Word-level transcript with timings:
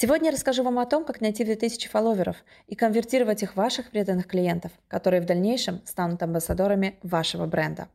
Сегодня 0.00 0.26
я 0.26 0.32
расскажу 0.32 0.62
вам 0.62 0.78
о 0.78 0.86
том, 0.86 1.04
как 1.04 1.20
найти 1.20 1.42
2000 1.42 1.88
фолловеров 1.88 2.36
и 2.68 2.76
конвертировать 2.76 3.42
их 3.42 3.54
в 3.54 3.56
ваших 3.56 3.90
преданных 3.90 4.28
клиентов, 4.28 4.70
которые 4.86 5.20
в 5.20 5.24
дальнейшем 5.24 5.80
станут 5.84 6.22
амбассадорами 6.22 7.00
вашего 7.02 7.46
бренда. 7.46 7.88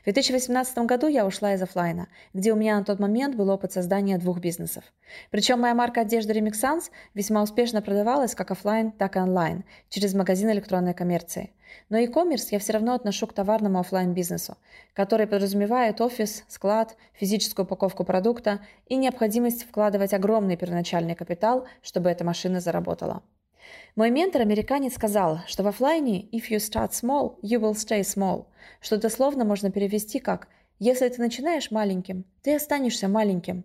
В 0.00 0.04
2018 0.04 0.78
году 0.78 1.08
я 1.08 1.26
ушла 1.26 1.52
из 1.52 1.60
офлайна, 1.60 2.08
где 2.32 2.54
у 2.54 2.56
меня 2.56 2.78
на 2.78 2.84
тот 2.84 2.98
момент 3.00 3.36
был 3.36 3.50
опыт 3.50 3.70
создания 3.70 4.16
двух 4.16 4.40
бизнесов. 4.40 4.82
Причем 5.30 5.60
моя 5.60 5.74
марка 5.74 6.00
одежды 6.00 6.32
Remixans 6.32 6.84
весьма 7.12 7.42
успешно 7.42 7.82
продавалась 7.82 8.34
как 8.34 8.50
офлайн, 8.50 8.90
так 8.90 9.16
и 9.16 9.18
онлайн, 9.18 9.64
через 9.90 10.14
магазин 10.14 10.50
электронной 10.52 10.94
коммерции. 10.94 11.52
Но 11.88 11.98
e-commerce 11.98 12.48
я 12.50 12.58
все 12.58 12.72
равно 12.72 12.94
отношу 12.94 13.26
к 13.26 13.32
товарному 13.32 13.80
офлайн 13.80 14.12
бизнесу 14.14 14.56
который 14.94 15.26
подразумевает 15.26 16.00
офис, 16.00 16.44
склад, 16.48 16.96
физическую 17.14 17.64
упаковку 17.64 18.04
продукта 18.04 18.60
и 18.86 18.96
необходимость 18.96 19.64
вкладывать 19.64 20.12
огромный 20.12 20.56
первоначальный 20.56 21.14
капитал, 21.14 21.66
чтобы 21.82 22.10
эта 22.10 22.24
машина 22.24 22.60
заработала. 22.60 23.22
Мой 23.96 24.10
ментор, 24.10 24.42
американец, 24.42 24.94
сказал, 24.94 25.40
что 25.46 25.62
в 25.62 25.68
офлайне 25.68 26.24
«if 26.30 26.50
you 26.50 26.56
start 26.56 26.90
small, 26.90 27.36
you 27.42 27.60
will 27.60 27.72
stay 27.72 28.00
small», 28.00 28.46
что 28.80 28.98
дословно 28.98 29.44
можно 29.44 29.70
перевести 29.70 30.18
как 30.18 30.48
«если 30.78 31.08
ты 31.08 31.20
начинаешь 31.20 31.70
маленьким, 31.70 32.24
ты 32.42 32.54
останешься 32.54 33.08
маленьким». 33.08 33.64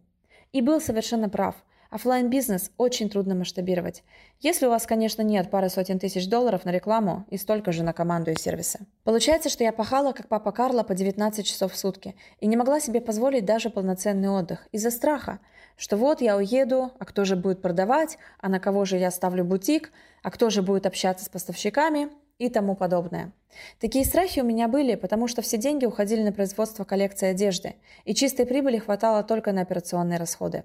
И 0.54 0.62
был 0.62 0.80
совершенно 0.80 1.30
прав. 1.30 1.56
Оффлайн 1.98 2.30
бизнес 2.30 2.70
очень 2.78 3.10
трудно 3.10 3.34
масштабировать. 3.34 4.04
Если 4.40 4.68
у 4.68 4.70
вас, 4.70 4.86
конечно, 4.86 5.24
нет 5.24 5.50
пары 5.50 5.68
сотен 5.68 5.98
тысяч 5.98 6.30
долларов 6.30 6.64
на 6.64 6.70
рекламу 6.70 7.26
и 7.32 7.38
столько 7.38 7.72
же 7.72 7.82
на 7.82 7.92
команду 7.92 8.30
и 8.30 8.40
сервисы. 8.40 8.86
Получается, 9.04 9.50
что 9.50 9.64
я 9.64 9.72
пахала, 9.72 10.12
как 10.12 10.28
папа 10.28 10.52
Карла, 10.52 10.84
по 10.84 10.94
19 10.94 11.44
часов 11.44 11.73
в 11.73 11.76
сутки 11.76 12.14
и 12.40 12.46
не 12.46 12.56
могла 12.56 12.80
себе 12.80 13.02
позволить 13.02 13.46
даже 13.46 13.72
полноценный 13.72 14.30
отдых 14.30 14.68
из-за 14.72 14.92
страха, 14.92 15.40
что 15.76 15.98
вот 15.98 16.22
я 16.22 16.38
уеду, 16.38 16.92
а 17.00 17.06
кто 17.06 17.26
же 17.26 17.36
будет 17.36 17.64
продавать, 17.64 18.20
а 18.40 18.50
на 18.50 18.59
кого 18.59 18.86
же 18.86 18.98
я 18.98 19.09
ставлю 19.09 19.44
бутик, 19.44 19.92
а 20.22 20.30
кто 20.30 20.52
же 20.52 20.62
будет 20.62 20.86
общаться 20.86 21.26
с 21.26 21.30
поставщиками 21.30 22.09
и 22.38 22.50
тому 22.50 22.75
подобное. 22.75 23.31
Такие 23.80 24.06
страхи 24.06 24.40
у 24.40 24.45
меня 24.45 24.68
были, 24.68 24.94
потому 24.94 25.28
что 25.28 25.42
все 25.42 25.58
деньги 25.58 25.86
уходили 25.86 26.22
на 26.22 26.31
производство 26.31 26.84
коллекции 26.84 27.30
одежды, 27.30 27.73
и 28.06 28.14
чистой 28.14 28.45
прибыли 28.45 28.78
хватало 28.78 29.23
только 29.23 29.52
на 29.52 29.62
операционные 29.62 30.20
расходы. 30.20 30.64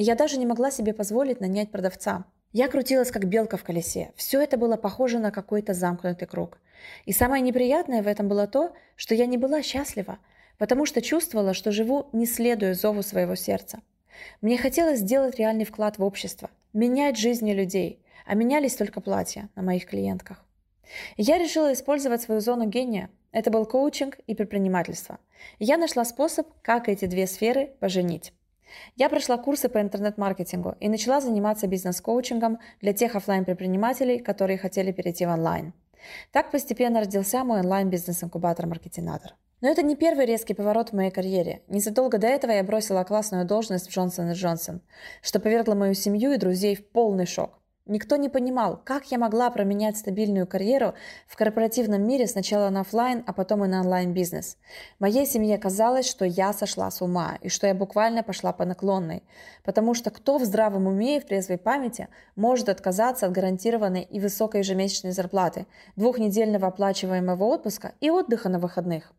И 0.00 0.02
я 0.02 0.14
даже 0.14 0.38
не 0.38 0.46
могла 0.46 0.70
себе 0.70 0.94
позволить 0.94 1.42
нанять 1.42 1.70
продавца. 1.70 2.24
Я 2.52 2.68
крутилась 2.68 3.10
как 3.10 3.26
белка 3.26 3.58
в 3.58 3.64
колесе. 3.64 4.12
Все 4.16 4.40
это 4.40 4.56
было 4.56 4.78
похоже 4.78 5.18
на 5.18 5.30
какой-то 5.30 5.74
замкнутый 5.74 6.26
круг. 6.26 6.58
И 7.04 7.12
самое 7.12 7.42
неприятное 7.42 8.02
в 8.02 8.06
этом 8.06 8.26
было 8.26 8.46
то, 8.46 8.72
что 8.96 9.14
я 9.14 9.26
не 9.26 9.36
была 9.36 9.62
счастлива, 9.62 10.16
потому 10.56 10.86
что 10.86 11.02
чувствовала, 11.02 11.52
что 11.52 11.70
живу 11.70 12.08
не 12.14 12.24
следуя 12.24 12.72
зову 12.72 13.02
своего 13.02 13.34
сердца. 13.34 13.82
Мне 14.40 14.56
хотелось 14.56 15.00
сделать 15.00 15.38
реальный 15.38 15.66
вклад 15.66 15.98
в 15.98 16.02
общество, 16.02 16.48
менять 16.72 17.18
жизни 17.18 17.52
людей, 17.52 18.02
а 18.24 18.34
менялись 18.34 18.76
только 18.76 19.02
платья 19.02 19.50
на 19.54 19.60
моих 19.60 19.84
клиентках. 19.84 20.42
И 21.18 21.22
я 21.24 21.36
решила 21.36 21.74
использовать 21.74 22.22
свою 22.22 22.40
зону 22.40 22.64
гения. 22.64 23.10
Это 23.32 23.50
был 23.50 23.66
коучинг 23.66 24.18
и 24.26 24.34
предпринимательство. 24.34 25.18
И 25.58 25.66
я 25.66 25.76
нашла 25.76 26.06
способ, 26.06 26.46
как 26.62 26.88
эти 26.88 27.04
две 27.04 27.26
сферы 27.26 27.74
поженить. 27.80 28.32
Я 28.96 29.08
прошла 29.08 29.36
курсы 29.36 29.68
по 29.68 29.80
интернет-маркетингу 29.80 30.76
и 30.80 30.88
начала 30.88 31.20
заниматься 31.20 31.66
бизнес-коучингом 31.66 32.58
для 32.80 32.92
тех 32.92 33.16
офлайн 33.16 33.44
предпринимателей 33.44 34.18
которые 34.18 34.58
хотели 34.58 34.92
перейти 34.92 35.26
в 35.26 35.30
онлайн. 35.30 35.72
Так 36.32 36.50
постепенно 36.50 37.00
родился 37.00 37.44
мой 37.44 37.60
онлайн-бизнес-инкубатор 37.60 38.66
«Маркетинатор». 38.66 39.34
Но 39.60 39.68
это 39.68 39.82
не 39.82 39.94
первый 39.94 40.24
резкий 40.24 40.54
поворот 40.54 40.90
в 40.90 40.92
моей 40.94 41.10
карьере. 41.10 41.62
Незадолго 41.68 42.16
до 42.18 42.26
этого 42.26 42.52
я 42.52 42.64
бросила 42.64 43.04
классную 43.04 43.44
должность 43.44 43.88
в 43.88 43.92
Джонсон 43.92 44.32
Джонсон, 44.32 44.80
что 45.20 45.38
повергло 45.38 45.74
мою 45.74 45.94
семью 45.94 46.32
и 46.32 46.38
друзей 46.38 46.76
в 46.76 46.86
полный 46.88 47.26
шок. 47.26 47.59
Никто 47.90 48.14
не 48.14 48.28
понимал, 48.28 48.80
как 48.84 49.10
я 49.10 49.18
могла 49.18 49.50
променять 49.50 49.96
стабильную 49.96 50.46
карьеру 50.46 50.94
в 51.26 51.34
корпоративном 51.34 52.06
мире 52.06 52.28
сначала 52.28 52.70
на 52.70 52.82
офлайн, 52.82 53.24
а 53.26 53.32
потом 53.32 53.64
и 53.64 53.68
на 53.68 53.80
онлайн-бизнес. 53.80 54.58
Моей 55.00 55.26
семье 55.26 55.58
казалось, 55.58 56.08
что 56.08 56.24
я 56.24 56.52
сошла 56.52 56.88
с 56.92 57.02
ума 57.02 57.36
и 57.40 57.48
что 57.48 57.66
я 57.66 57.74
буквально 57.74 58.22
пошла 58.22 58.52
по 58.52 58.64
наклонной. 58.64 59.24
Потому 59.64 59.94
что 59.94 60.12
кто 60.12 60.38
в 60.38 60.44
здравом 60.44 60.86
уме 60.86 61.16
и 61.16 61.20
в 61.20 61.24
трезвой 61.24 61.58
памяти 61.58 62.06
может 62.36 62.68
отказаться 62.68 63.26
от 63.26 63.32
гарантированной 63.32 64.02
и 64.02 64.20
высокой 64.20 64.60
ежемесячной 64.60 65.10
зарплаты, 65.10 65.66
двухнедельного 65.96 66.68
оплачиваемого 66.68 67.42
отпуска 67.42 67.94
и 68.00 68.08
отдыха 68.08 68.48
на 68.48 68.60
выходных? 68.60 69.12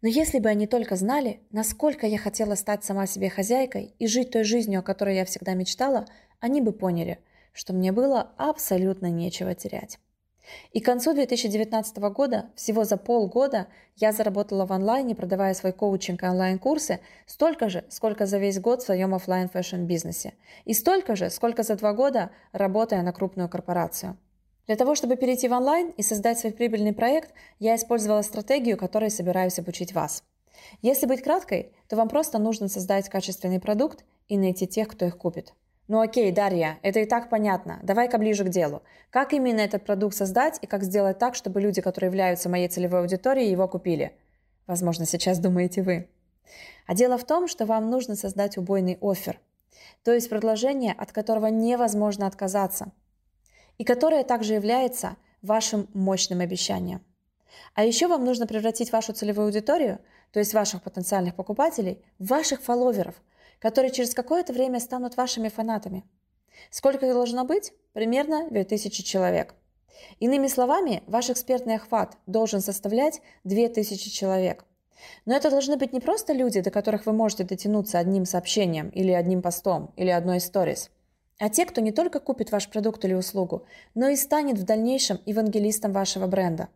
Но 0.00 0.08
если 0.08 0.38
бы 0.38 0.48
они 0.48 0.66
только 0.66 0.96
знали, 0.96 1.40
насколько 1.50 2.06
я 2.06 2.16
хотела 2.16 2.54
стать 2.54 2.84
сама 2.84 3.06
себе 3.06 3.28
хозяйкой 3.28 3.94
и 3.98 4.06
жить 4.06 4.30
той 4.30 4.44
жизнью, 4.44 4.80
о 4.80 4.82
которой 4.82 5.14
я 5.14 5.26
всегда 5.26 5.52
мечтала, 5.52 6.06
они 6.40 6.62
бы 6.62 6.72
поняли, 6.72 7.18
что 7.54 7.72
мне 7.72 7.92
было 7.92 8.32
абсолютно 8.36 9.10
нечего 9.10 9.54
терять. 9.54 9.98
И 10.72 10.80
к 10.80 10.84
концу 10.84 11.14
2019 11.14 11.96
года, 12.12 12.50
всего 12.54 12.84
за 12.84 12.98
полгода, 12.98 13.68
я 13.96 14.12
заработала 14.12 14.66
в 14.66 14.72
онлайне, 14.72 15.14
продавая 15.14 15.54
свой 15.54 15.72
коучинг 15.72 16.22
и 16.22 16.26
онлайн-курсы, 16.26 17.00
столько 17.26 17.70
же, 17.70 17.84
сколько 17.88 18.26
за 18.26 18.36
весь 18.36 18.60
год 18.60 18.82
в 18.82 18.84
своем 18.84 19.14
офлайн 19.14 19.48
fashion 19.48 19.84
бизнесе 19.84 20.34
И 20.66 20.74
столько 20.74 21.16
же, 21.16 21.30
сколько 21.30 21.62
за 21.62 21.76
два 21.76 21.94
года, 21.94 22.30
работая 22.52 23.02
на 23.02 23.12
крупную 23.12 23.48
корпорацию. 23.48 24.18
Для 24.66 24.76
того, 24.76 24.94
чтобы 24.94 25.16
перейти 25.16 25.48
в 25.48 25.52
онлайн 25.52 25.90
и 25.96 26.02
создать 26.02 26.38
свой 26.38 26.52
прибыльный 26.52 26.92
проект, 26.92 27.32
я 27.58 27.76
использовала 27.76 28.22
стратегию, 28.22 28.76
которой 28.76 29.10
собираюсь 29.10 29.58
обучить 29.58 29.94
вас. 29.94 30.24
Если 30.82 31.06
быть 31.06 31.22
краткой, 31.22 31.72
то 31.88 31.96
вам 31.96 32.08
просто 32.08 32.38
нужно 32.38 32.68
создать 32.68 33.08
качественный 33.08 33.60
продукт 33.60 34.04
и 34.28 34.38
найти 34.38 34.66
тех, 34.66 34.88
кто 34.88 35.04
их 35.04 35.18
купит. 35.18 35.52
Ну 35.86 36.00
окей, 36.00 36.32
Дарья, 36.32 36.78
это 36.82 37.00
и 37.00 37.04
так 37.04 37.28
понятно. 37.28 37.78
Давай-ка 37.82 38.18
ближе 38.18 38.44
к 38.44 38.48
делу. 38.48 38.82
Как 39.10 39.32
именно 39.32 39.60
этот 39.60 39.84
продукт 39.84 40.16
создать 40.16 40.58
и 40.62 40.66
как 40.66 40.82
сделать 40.82 41.18
так, 41.18 41.34
чтобы 41.34 41.60
люди, 41.60 41.82
которые 41.82 42.08
являются 42.08 42.48
моей 42.48 42.68
целевой 42.68 43.00
аудиторией, 43.00 43.50
его 43.50 43.68
купили? 43.68 44.16
Возможно, 44.66 45.04
сейчас 45.04 45.38
думаете 45.38 45.82
вы. 45.82 46.08
А 46.86 46.94
дело 46.94 47.18
в 47.18 47.24
том, 47.24 47.48
что 47.48 47.66
вам 47.66 47.90
нужно 47.90 48.16
создать 48.16 48.56
убойный 48.56 48.98
офер, 49.00 49.38
то 50.02 50.12
есть 50.12 50.30
предложение, 50.30 50.92
от 50.92 51.12
которого 51.12 51.46
невозможно 51.46 52.26
отказаться– 52.26 52.92
и 53.78 53.84
которая 53.84 54.24
также 54.24 54.54
является 54.54 55.16
вашим 55.42 55.88
мощным 55.94 56.40
обещанием. 56.40 57.02
А 57.74 57.84
еще 57.84 58.08
вам 58.08 58.24
нужно 58.24 58.46
превратить 58.46 58.92
вашу 58.92 59.12
целевую 59.12 59.46
аудиторию, 59.46 60.00
то 60.32 60.38
есть 60.38 60.54
ваших 60.54 60.82
потенциальных 60.82 61.34
покупателей, 61.34 62.04
в 62.18 62.26
ваших 62.26 62.60
фолловеров, 62.60 63.14
которые 63.58 63.90
через 63.90 64.14
какое-то 64.14 64.52
время 64.52 64.80
станут 64.80 65.16
вашими 65.16 65.48
фанатами. 65.48 66.04
Сколько 66.70 67.06
их 67.06 67.12
должно 67.12 67.44
быть? 67.44 67.72
Примерно 67.92 68.48
2000 68.50 69.02
человек. 69.02 69.54
Иными 70.20 70.46
словами, 70.46 71.02
ваш 71.06 71.30
экспертный 71.30 71.76
охват 71.76 72.16
должен 72.26 72.60
составлять 72.60 73.20
2000 73.44 74.10
человек. 74.10 74.64
Но 75.26 75.34
это 75.34 75.50
должны 75.50 75.76
быть 75.76 75.92
не 75.92 76.00
просто 76.00 76.32
люди, 76.32 76.60
до 76.60 76.70
которых 76.70 77.06
вы 77.06 77.12
можете 77.12 77.44
дотянуться 77.44 77.98
одним 77.98 78.24
сообщением 78.24 78.88
или 78.90 79.12
одним 79.12 79.42
постом 79.42 79.92
или 79.96 80.10
одной 80.10 80.40
сторис– 80.40 80.90
а 81.38 81.48
те, 81.48 81.66
кто 81.66 81.80
не 81.80 81.92
только 81.92 82.20
купит 82.20 82.52
ваш 82.52 82.68
продукт 82.68 83.04
или 83.04 83.14
услугу, 83.14 83.66
но 83.94 84.08
и 84.08 84.16
станет 84.16 84.58
в 84.58 84.64
дальнейшем 84.64 85.20
евангелистом 85.26 85.92
вашего 85.92 86.26
бренда. 86.26 86.68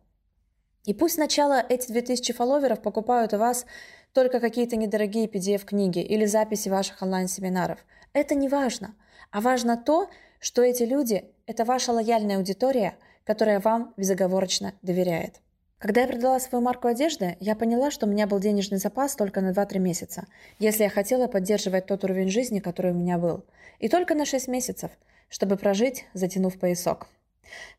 И 0.85 0.93
пусть 0.93 1.15
сначала 1.15 1.63
эти 1.67 1.91
2000 1.91 2.33
фолловеров 2.33 2.81
покупают 2.81 3.33
у 3.33 3.37
вас 3.37 3.65
только 4.13 4.39
какие-то 4.39 4.75
недорогие 4.75 5.27
PDF-книги 5.27 5.99
или 5.99 6.25
записи 6.25 6.69
ваших 6.69 7.01
онлайн-семинаров. 7.01 7.79
Это 8.13 8.35
не 8.35 8.49
важно. 8.49 8.95
А 9.31 9.41
важно 9.41 9.77
то, 9.77 10.09
что 10.39 10.63
эти 10.63 10.83
люди– 10.83 11.25
это 11.45 11.65
ваша 11.65 11.91
лояльная 11.91 12.37
аудитория, 12.37 12.97
которая 13.23 13.59
вам 13.59 13.93
безоговорочно 13.97 14.73
доверяет. 14.81 15.41
Когда 15.77 16.01
я 16.01 16.07
продала 16.07 16.39
свою 16.39 16.63
марку 16.63 16.87
одежды, 16.87 17.37
я 17.39 17.55
поняла, 17.55 17.91
что 17.91 18.05
у 18.05 18.09
меня 18.09 18.27
был 18.27 18.39
денежный 18.39 18.79
запас 18.79 19.15
только 19.15 19.39
на 19.41 19.51
2-3 19.51 19.79
месяца, 19.79 20.25
если 20.57 20.83
я 20.83 20.89
хотела 20.89 21.27
поддерживать 21.27 21.85
тот 21.85 22.03
уровень 22.03 22.29
жизни, 22.29 22.59
который 22.59 22.91
у 22.91 22.95
меня 22.95 23.17
был. 23.17 23.45
И 23.79 23.87
только 23.87 24.13
на 24.15 24.25
6 24.25 24.47
месяцев, 24.47 24.91
чтобы 25.29 25.55
прожить, 25.55 26.05
затянув 26.13 26.59
поясок. 26.59 27.07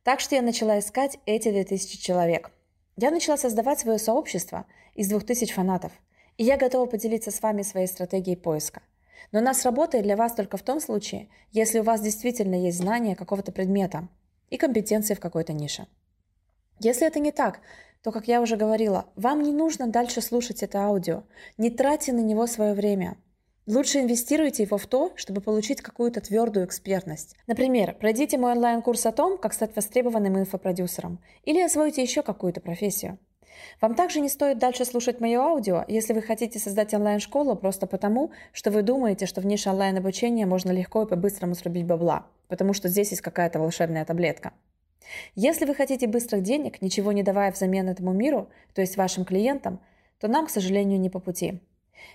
Так 0.02 0.20
что 0.20 0.34
я 0.34 0.42
начала 0.42 0.78
искать 0.78 1.18
эти 1.26 1.50
2000 1.50 2.00
человек. 2.00 2.50
Я 3.00 3.10
начала 3.10 3.38
создавать 3.38 3.80
свое 3.80 3.98
сообщество 3.98 4.66
из 4.94 5.08
2000 5.08 5.54
фанатов. 5.54 5.90
И 6.36 6.44
я 6.44 6.58
готова 6.58 6.84
поделиться 6.84 7.30
с 7.30 7.40
вами 7.40 7.62
своей 7.62 7.86
стратегией 7.86 8.36
поиска. 8.36 8.82
Но 9.32 9.38
она 9.38 9.54
сработает 9.54 10.04
для 10.04 10.16
вас 10.16 10.34
только 10.34 10.58
в 10.58 10.62
том 10.62 10.80
случае, 10.80 11.30
если 11.50 11.78
у 11.78 11.82
вас 11.82 12.02
действительно 12.02 12.56
есть 12.56 12.76
знания 12.76 13.16
какого-то 13.16 13.52
предмета 13.52 14.08
и 14.50 14.58
компетенции 14.58 15.14
в 15.14 15.20
какой-то 15.20 15.54
нише. 15.54 15.86
Если 16.78 17.06
это 17.06 17.20
не 17.20 17.32
так, 17.32 17.60
то, 18.02 18.12
как 18.12 18.28
я 18.28 18.42
уже 18.42 18.58
говорила, 18.58 19.06
вам 19.16 19.40
не 19.44 19.52
нужно 19.52 19.86
дальше 19.86 20.20
слушать 20.20 20.62
это 20.62 20.80
аудио. 20.80 21.22
Не 21.56 21.70
тратьте 21.70 22.12
на 22.12 22.20
него 22.20 22.46
свое 22.46 22.74
время. 22.74 23.16
Лучше 23.70 24.00
инвестируйте 24.00 24.64
его 24.64 24.78
в 24.78 24.86
то, 24.88 25.12
чтобы 25.14 25.40
получить 25.40 25.80
какую-то 25.80 26.20
твердую 26.20 26.66
экспертность. 26.66 27.36
Например, 27.46 27.94
пройдите 27.94 28.36
мой 28.36 28.50
онлайн-курс 28.50 29.06
о 29.06 29.12
том, 29.12 29.38
как 29.38 29.52
стать 29.52 29.76
востребованным 29.76 30.40
инфопродюсером, 30.40 31.20
или 31.44 31.60
освоите 31.62 32.02
еще 32.02 32.22
какую-то 32.22 32.60
профессию. 32.60 33.16
Вам 33.80 33.94
также 33.94 34.18
не 34.18 34.28
стоит 34.28 34.58
дальше 34.58 34.84
слушать 34.84 35.20
мое 35.20 35.38
аудио, 35.38 35.84
если 35.86 36.14
вы 36.14 36.20
хотите 36.20 36.58
создать 36.58 36.94
онлайн-школу 36.94 37.54
просто 37.54 37.86
потому, 37.86 38.32
что 38.52 38.72
вы 38.72 38.82
думаете, 38.82 39.26
что 39.26 39.40
в 39.40 39.46
нише 39.46 39.70
онлайн-обучения 39.70 40.46
можно 40.46 40.72
легко 40.72 41.04
и 41.04 41.08
по-быстрому 41.08 41.54
срубить 41.54 41.86
бабла, 41.86 42.26
потому 42.48 42.72
что 42.72 42.88
здесь 42.88 43.10
есть 43.10 43.22
какая-то 43.22 43.60
волшебная 43.60 44.04
таблетка. 44.04 44.52
Если 45.36 45.64
вы 45.64 45.76
хотите 45.76 46.08
быстрых 46.08 46.42
денег, 46.42 46.82
ничего 46.82 47.12
не 47.12 47.22
давая 47.22 47.52
взамен 47.52 47.88
этому 47.88 48.14
миру, 48.14 48.48
то 48.74 48.80
есть 48.80 48.96
вашим 48.96 49.24
клиентам, 49.24 49.78
то 50.18 50.26
нам, 50.26 50.48
к 50.48 50.50
сожалению, 50.50 50.98
не 50.98 51.08
по 51.08 51.20
пути. 51.20 51.60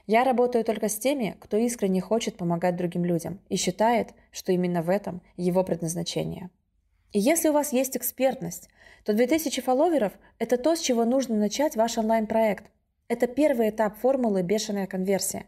Я 0.07 0.23
работаю 0.23 0.63
только 0.63 0.89
с 0.89 0.97
теми, 0.97 1.35
кто 1.39 1.57
искренне 1.57 2.01
хочет 2.01 2.37
помогать 2.37 2.75
другим 2.75 3.05
людям 3.05 3.39
и 3.49 3.55
считает, 3.55 4.09
что 4.31 4.51
именно 4.51 4.81
в 4.81 4.89
этом 4.89 5.21
его 5.37 5.63
предназначение. 5.63 6.49
И 7.11 7.19
если 7.19 7.49
у 7.49 7.53
вас 7.53 7.73
есть 7.73 7.95
экспертность, 7.95 8.69
то 9.03 9.13
2000 9.13 9.61
фолловеров– 9.61 10.13
это 10.39 10.57
то, 10.57 10.75
с 10.75 10.79
чего 10.79 11.05
нужно 11.05 11.35
начать 11.35 11.75
ваш 11.75 11.97
онлайн-проект. 11.97 12.65
Это 13.07 13.27
первый 13.27 13.69
этап 13.69 13.97
формулы 13.99 14.41
«бешеная 14.41 14.87
конверсия». 14.87 15.45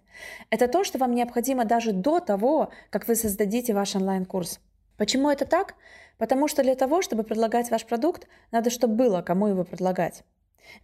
Это 0.50 0.68
то, 0.68 0.84
что 0.84 0.98
вам 1.00 1.16
необходимо 1.16 1.66
даже 1.66 1.92
до 1.92 2.20
того, 2.20 2.72
как 2.90 3.08
вы 3.08 3.16
создадите 3.16 3.74
ваш 3.74 3.96
онлайн-курс. 3.96 4.60
Почему 4.96 5.30
это 5.30 5.46
так? 5.46 5.76
Потому 6.18 6.48
что 6.48 6.64
для 6.64 6.76
того, 6.76 7.02
чтобы 7.02 7.24
предлагать 7.24 7.70
ваш 7.70 7.86
продукт, 7.86 8.28
надо, 8.52 8.70
чтобы 8.70 8.96
было 8.96 9.22
кому 9.22 9.48
его 9.48 9.64
предлагать. 9.64 10.24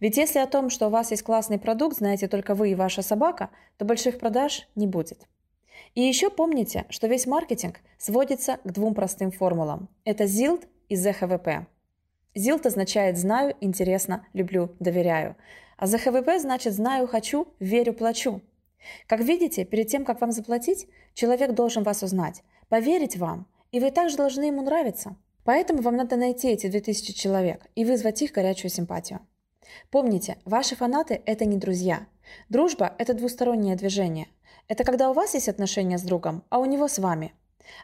Ведь 0.00 0.16
если 0.16 0.38
о 0.38 0.46
том, 0.46 0.70
что 0.70 0.86
у 0.86 0.90
вас 0.90 1.10
есть 1.10 1.22
классный 1.22 1.58
продукт, 1.58 1.98
знаете 1.98 2.28
только 2.28 2.54
вы 2.54 2.70
и 2.70 2.74
ваша 2.74 3.02
собака, 3.02 3.50
то 3.76 3.84
больших 3.84 4.18
продаж 4.18 4.68
не 4.74 4.86
будет. 4.86 5.26
И 5.94 6.02
еще 6.02 6.30
помните, 6.30 6.84
что 6.88 7.06
весь 7.06 7.26
маркетинг 7.26 7.80
сводится 7.98 8.58
к 8.64 8.72
двум 8.72 8.94
простым 8.94 9.30
формулам. 9.30 9.88
Это 10.04 10.24
ZILT 10.24 10.66
и 10.88 10.96
ЗХВП. 10.96 11.66
ZILT 12.34 12.66
означает 12.66 13.16
«знаю», 13.16 13.54
«интересно», 13.60 14.26
«люблю», 14.32 14.74
«доверяю». 14.80 15.36
А 15.76 15.86
ЗХВП 15.86 16.38
значит 16.38 16.72
«знаю», 16.72 17.06
«хочу», 17.06 17.48
«верю», 17.60 17.92
«плачу». 17.92 18.40
Как 19.06 19.20
видите, 19.20 19.64
перед 19.64 19.88
тем, 19.88 20.04
как 20.04 20.20
вам 20.20 20.32
заплатить, 20.32 20.88
человек 21.14 21.52
должен 21.52 21.84
вас 21.84 22.02
узнать, 22.02 22.42
поверить 22.68 23.16
вам, 23.16 23.46
и 23.72 23.80
вы 23.80 23.90
также 23.90 24.16
должны 24.16 24.44
ему 24.44 24.62
нравиться. 24.62 25.16
Поэтому 25.44 25.82
вам 25.82 25.96
надо 25.96 26.16
найти 26.16 26.48
эти 26.48 26.66
2000 26.66 27.12
человек 27.12 27.66
и 27.74 27.84
вызвать 27.84 28.22
их 28.22 28.32
горячую 28.32 28.70
симпатию. 28.70 29.20
Помните, 29.90 30.38
ваши 30.44 30.76
фанаты– 30.76 31.22
это 31.26 31.44
не 31.44 31.56
друзья. 31.56 32.06
Дружба– 32.48 32.94
это 32.98 33.14
двустороннее 33.14 33.76
движение. 33.76 34.28
Это 34.68 34.84
когда 34.84 35.10
у 35.10 35.12
вас 35.12 35.34
есть 35.34 35.48
отношения 35.48 35.98
с 35.98 36.02
другом, 36.02 36.42
а 36.48 36.58
у 36.58 36.64
него 36.64 36.88
с 36.88 36.98
вами. 36.98 37.34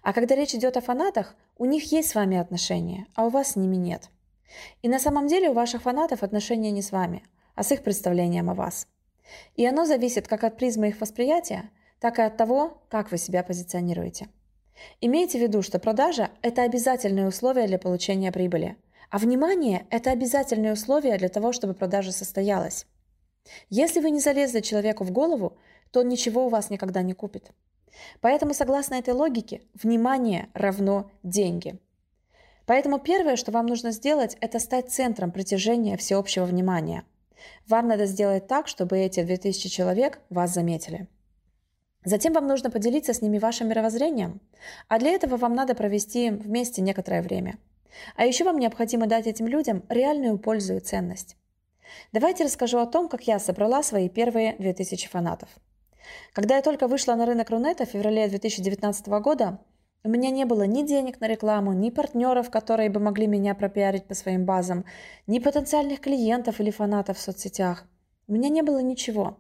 А 0.02 0.12
когда 0.12 0.34
речь 0.34 0.54
идет 0.54 0.76
о 0.76 0.80
фанатах, 0.80 1.34
у 1.56 1.64
них 1.64 1.92
есть 1.92 2.10
с 2.10 2.14
вами 2.14 2.36
отношения, 2.36 3.06
а 3.14 3.26
у 3.26 3.28
вас 3.28 3.52
с 3.52 3.56
ними 3.56 3.76
нет. 3.76 4.10
И 4.82 4.88
на 4.88 4.98
самом 4.98 5.26
деле 5.26 5.50
у 5.50 5.54
ваших 5.54 5.82
фанатов 5.82 6.22
отношения 6.22 6.70
не 6.70 6.82
с 6.82 6.92
вами, 6.92 7.22
а 7.54 7.62
с 7.62 7.72
их 7.72 7.82
представлением 7.82 8.50
о 8.50 8.54
вас. 8.54 8.86
И 9.56 9.64
оно 9.66 9.84
зависит 9.84 10.26
как 10.26 10.44
от 10.44 10.56
призмы 10.56 10.88
их 10.88 11.00
восприятия, 11.00 11.70
так 12.00 12.18
и 12.18 12.22
от 12.22 12.36
того, 12.36 12.82
как 12.88 13.10
вы 13.10 13.18
себя 13.18 13.42
позиционируете. 13.42 14.28
Имейте 15.00 15.38
в 15.38 15.42
виду, 15.42 15.62
что 15.62 15.78
продажа– 15.78 16.30
это 16.42 16.62
обязательное 16.62 17.28
условие 17.28 17.66
для 17.66 17.78
получения 17.78 18.32
прибыли– 18.32 18.76
а 19.10 19.18
внимание– 19.18 19.86
это 19.90 20.12
обязательное 20.12 20.72
условие 20.72 21.18
для 21.18 21.28
того, 21.28 21.52
чтобы 21.52 21.74
продажа 21.74 22.12
состоялась. 22.12 22.86
Если 23.68 24.00
вы 24.00 24.10
не 24.10 24.20
залезли 24.20 24.60
человеку 24.60 25.02
в 25.02 25.10
голову, 25.10 25.58
то 25.90 26.00
он 26.00 26.08
ничего 26.08 26.46
у 26.46 26.48
вас 26.48 26.70
никогда 26.70 27.02
не 27.02 27.12
купит. 27.12 27.50
Поэтому, 28.20 28.54
согласно 28.54 28.94
этой 28.94 29.12
логике, 29.12 29.62
внимание 29.74 30.48
равно 30.54 31.10
деньги. 31.24 31.80
Поэтому 32.66 33.00
первое, 33.00 33.34
что 33.34 33.50
вам 33.50 33.66
нужно 33.66 33.90
сделать, 33.90 34.36
это 34.40 34.60
стать 34.60 34.92
центром 34.92 35.32
притяжения 35.32 35.96
всеобщего 35.96 36.44
внимания. 36.44 37.02
Вам 37.66 37.88
надо 37.88 38.06
сделать 38.06 38.46
так, 38.46 38.68
чтобы 38.68 38.98
эти 38.98 39.24
2000 39.24 39.68
человек 39.68 40.20
вас 40.30 40.54
заметили. 40.54 41.08
Затем 42.04 42.32
вам 42.32 42.46
нужно 42.46 42.70
поделиться 42.70 43.12
с 43.12 43.22
ними 43.22 43.38
вашим 43.38 43.68
мировоззрением, 43.68 44.40
а 44.86 45.00
для 45.00 45.10
этого 45.10 45.36
вам 45.36 45.54
надо 45.54 45.74
провести 45.74 46.30
вместе 46.30 46.80
некоторое 46.80 47.22
время– 47.22 47.58
а 48.16 48.24
еще 48.24 48.44
вам 48.44 48.58
необходимо 48.58 49.06
дать 49.06 49.26
этим 49.26 49.46
людям 49.46 49.84
реальную 49.88 50.38
пользу 50.38 50.76
и 50.76 50.80
ценность. 50.80 51.36
Давайте 52.12 52.44
расскажу 52.44 52.78
о 52.78 52.86
том, 52.86 53.08
как 53.08 53.26
я 53.26 53.38
собрала 53.38 53.82
свои 53.82 54.08
первые 54.08 54.56
2000 54.58 55.08
фанатов. 55.08 55.48
Когда 56.32 56.56
я 56.56 56.62
только 56.62 56.88
вышла 56.88 57.14
на 57.14 57.26
рынок 57.26 57.50
Рунета 57.50 57.86
в 57.86 57.90
феврале 57.90 58.28
2019 58.28 59.06
года, 59.08 59.60
у 60.02 60.08
меня 60.08 60.30
не 60.30 60.46
было 60.46 60.62
ни 60.62 60.82
денег 60.82 61.20
на 61.20 61.26
рекламу, 61.26 61.72
ни 61.72 61.90
партнеров, 61.90 62.50
которые 62.50 62.88
бы 62.88 63.00
могли 63.00 63.26
меня 63.26 63.54
пропиарить 63.54 64.06
по 64.06 64.14
своим 64.14 64.46
базам, 64.46 64.86
ни 65.26 65.38
потенциальных 65.38 66.00
клиентов 66.00 66.60
или 66.60 66.70
фанатов 66.70 67.18
в 67.18 67.20
соцсетях. 67.20 67.84
У 68.26 68.32
меня 68.32 68.48
не 68.48 68.62
было 68.62 68.78
ничего. 68.78 69.38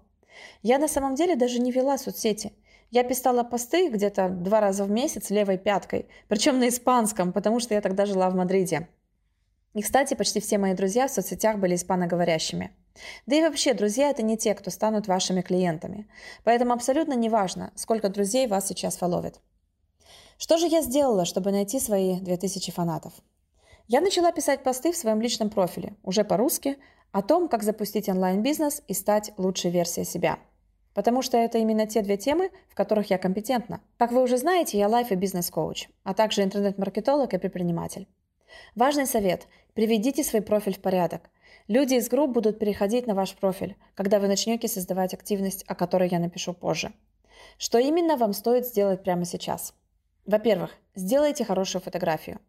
Я 0.62 0.78
на 0.78 0.88
самом 0.88 1.14
деле 1.14 1.34
даже 1.34 1.60
не 1.60 1.72
вела 1.72 1.96
соцсети. 1.96 2.52
Я 2.90 3.04
писала 3.04 3.44
посты 3.44 3.88
где-то 3.88 4.28
два 4.28 4.60
раза 4.60 4.84
в 4.84 4.90
месяц 4.90 5.30
левой 5.30 5.58
пяткой, 5.58 6.08
причем 6.26 6.58
на 6.58 6.68
испанском, 6.68 7.32
потому 7.32 7.60
что 7.60 7.74
я 7.74 7.80
тогда 7.80 8.04
жила 8.04 8.28
в 8.30 8.34
Мадриде. 8.34 8.88
И, 9.74 9.82
кстати, 9.82 10.14
почти 10.14 10.40
все 10.40 10.58
мои 10.58 10.74
друзья 10.74 11.06
в 11.06 11.12
соцсетях 11.12 11.58
были 11.58 11.76
испаноговорящими. 11.76 12.72
Да 13.26 13.36
и 13.36 13.42
вообще, 13.42 13.74
друзья– 13.74 14.10
это 14.10 14.22
не 14.22 14.36
те, 14.36 14.56
кто 14.56 14.72
станут 14.72 15.06
вашими 15.06 15.40
клиентами. 15.40 16.08
Поэтому 16.42 16.72
абсолютно 16.72 17.12
не 17.12 17.28
важно, 17.28 17.72
сколько 17.76 18.08
друзей 18.08 18.48
вас 18.48 18.66
сейчас 18.66 18.96
фоловит. 18.96 19.40
Что 20.36 20.58
же 20.58 20.66
я 20.66 20.82
сделала, 20.82 21.24
чтобы 21.24 21.52
найти 21.52 21.78
свои 21.78 22.18
2000 22.18 22.72
фанатов? 22.72 23.12
Я 23.86 24.00
начала 24.00 24.32
писать 24.32 24.64
посты 24.64 24.90
в 24.90 24.96
своем 24.96 25.20
личном 25.20 25.50
профиле, 25.50 25.94
уже 26.02 26.24
по-русски, 26.24 26.76
о 27.12 27.22
том, 27.22 27.46
как 27.46 27.62
запустить 27.62 28.08
онлайн-бизнес 28.08 28.82
и 28.88 28.94
стать 28.94 29.32
лучшей 29.36 29.70
версией 29.70 30.04
себя– 30.04 30.40
Потому 30.94 31.22
что 31.22 31.36
это 31.36 31.58
именно 31.58 31.86
те 31.86 32.02
две 32.02 32.16
темы, 32.16 32.50
в 32.68 32.74
которых 32.74 33.10
я 33.10 33.18
компетентна. 33.18 33.80
Как 33.96 34.12
вы 34.12 34.22
уже 34.22 34.36
знаете, 34.36 34.78
я 34.78 34.88
лайф 34.88 35.12
и 35.12 35.14
бизнес-коуч, 35.14 35.88
а 36.02 36.14
также 36.14 36.42
интернет-маркетолог 36.42 37.32
и 37.32 37.38
предприниматель. 37.38 38.08
Важный 38.74 39.06
совет– 39.06 39.46
приведите 39.74 40.24
свой 40.24 40.42
профиль 40.42 40.74
в 40.74 40.80
порядок. 40.80 41.30
Люди 41.68 41.94
из 41.94 42.08
групп 42.08 42.32
будут 42.32 42.58
переходить 42.58 43.06
на 43.06 43.14
ваш 43.14 43.34
профиль, 43.34 43.76
когда 43.94 44.18
вы 44.18 44.26
начнете 44.26 44.66
создавать 44.66 45.14
активность, 45.14 45.64
о 45.68 45.74
которой 45.74 46.08
я 46.08 46.18
напишу 46.18 46.52
позже. 46.52 46.92
Что 47.58 47.78
именно 47.78 48.16
вам 48.16 48.32
стоит 48.32 48.66
сделать 48.66 49.02
прямо 49.02 49.24
сейчас? 49.24 49.74
Во-первых, 50.26 50.76
сделайте 50.94 51.44
хорошую 51.44 51.82
фотографию. 51.82 52.40